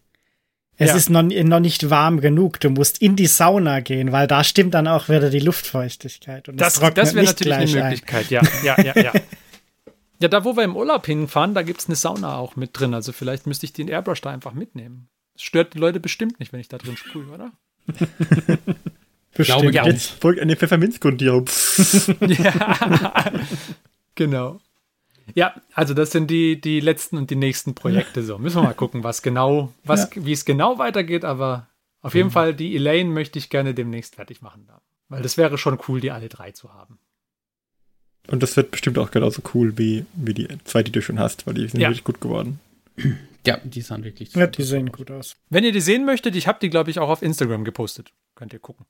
[0.77, 0.95] Es Ja.
[0.97, 2.59] ist noch, noch nicht warm genug.
[2.59, 6.49] Du musst in die Sauna gehen, weil da stimmt dann auch wieder die Luftfeuchtigkeit.
[6.49, 7.83] Und das, trocknet das wäre natürlich eine gleich ein.
[7.89, 8.41] Möglichkeit, ja.
[8.63, 9.11] Ja, ja, ja.
[10.19, 12.93] ja, da wo wir im Urlaub hinfahren, da gibt es eine Sauna auch mit drin.
[12.93, 15.07] Also vielleicht müsste ich den Airbrush da einfach mitnehmen.
[15.33, 17.51] Das stört die Leute bestimmt nicht, wenn ich da drin sprühe, oder?
[19.33, 19.61] Bestimmt.
[19.61, 19.85] glaube, ja.
[19.85, 21.45] Jetzt folgt eine Pfefferminzgrundierung.
[22.27, 23.31] Ja,
[24.15, 24.59] genau.
[25.33, 28.21] Ja, also das sind die, die letzten und die nächsten Projekte.
[28.23, 31.67] So, müssen wir mal gucken, was genau, was, wie es genau weitergeht, aber
[32.01, 34.65] auf jeden Fall die Elaine möchte ich gerne demnächst fertig machen.
[34.67, 34.81] Da.
[35.09, 36.99] Weil das wäre schon cool, die alle drei zu haben.
[38.27, 41.45] Und das wird bestimmt auch genauso cool wie, wie die zwei, die du schon hast,
[41.47, 41.89] weil die sind Ja.
[41.89, 42.59] wirklich gut geworden.
[43.45, 45.35] Ja, die sahen wirklich Ja, die sehen gut aus.
[45.49, 48.13] Wenn ihr die sehen möchtet, ich habe die, glaube ich, auch auf Instagram gepostet.
[48.33, 48.85] Könnt ihr gucken.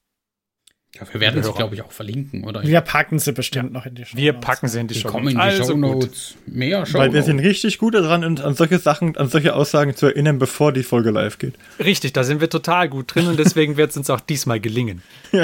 [0.99, 2.63] Ja, wir werden sie, glaube ich, auch verlinken, oder?
[2.63, 4.45] Wir packen sie bestimmt noch in die Show Wir Notes.
[4.45, 5.09] packen sie in die die Show.
[5.09, 5.81] kommen in die also Show gut.
[5.81, 6.35] Notes.
[6.45, 9.95] Mehr Show Weil wir sind richtig gut daran, uns an solche Sachen, an solche Aussagen
[9.95, 11.55] zu erinnern, bevor die Folge live geht.
[11.83, 15.01] Richtig, da sind wir total gut drin und deswegen wird es uns auch diesmal gelingen.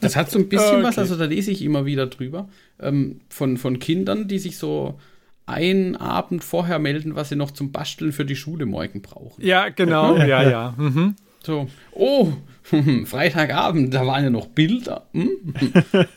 [0.00, 0.82] Das hat so ein bisschen Okay.
[0.82, 2.48] was, also da lese ich immer wieder drüber,
[2.80, 4.98] ähm, von, von Kindern, die sich so
[5.46, 9.44] einen Abend vorher melden, was sie noch zum Basteln für die Schule morgen brauchen.
[9.44, 10.16] Ja, genau.
[10.16, 10.74] Ja, ja.
[10.76, 11.16] Mhm.
[11.42, 12.32] So, oh,
[13.04, 15.06] Freitagabend, da waren ja noch Bilder.
[15.12, 15.54] Hm?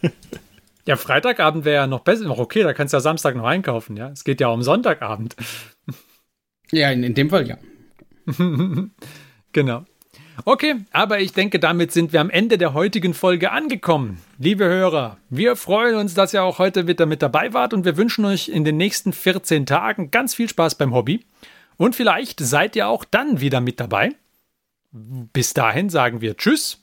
[0.86, 3.96] Ja, Freitagabend wäre ja noch besser, noch okay, da kannst du ja Samstag noch einkaufen,
[3.96, 4.10] ja.
[4.10, 5.36] Es geht ja um Sonntagabend.
[6.72, 7.58] Ja, in, in dem Fall ja.
[9.52, 9.86] Genau.
[10.44, 14.18] Okay, aber ich denke, damit sind wir am Ende der heutigen Folge angekommen.
[14.40, 17.96] Liebe Hörer, wir freuen uns, dass ihr auch heute wieder mit dabei wart und wir
[17.96, 21.24] wünschen euch in den nächsten 14 Tagen ganz viel Spaß beim Hobby.
[21.78, 24.16] Und vielleicht seid ihr auch dann wieder mit dabei.
[24.94, 26.80] Bis dahin sagen wir Tschüss,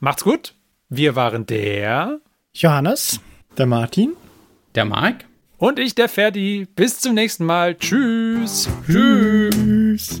[0.00, 0.54] macht's gut.
[0.88, 2.20] Wir waren der
[2.52, 3.20] Johannes?
[3.56, 4.14] Der Martin?
[4.74, 5.24] Der Marc?
[5.62, 6.66] und ich, der Ferdi.
[6.74, 7.76] Bis zum nächsten Mal.
[7.76, 8.68] Tschüss.
[8.84, 10.20] Tschüss.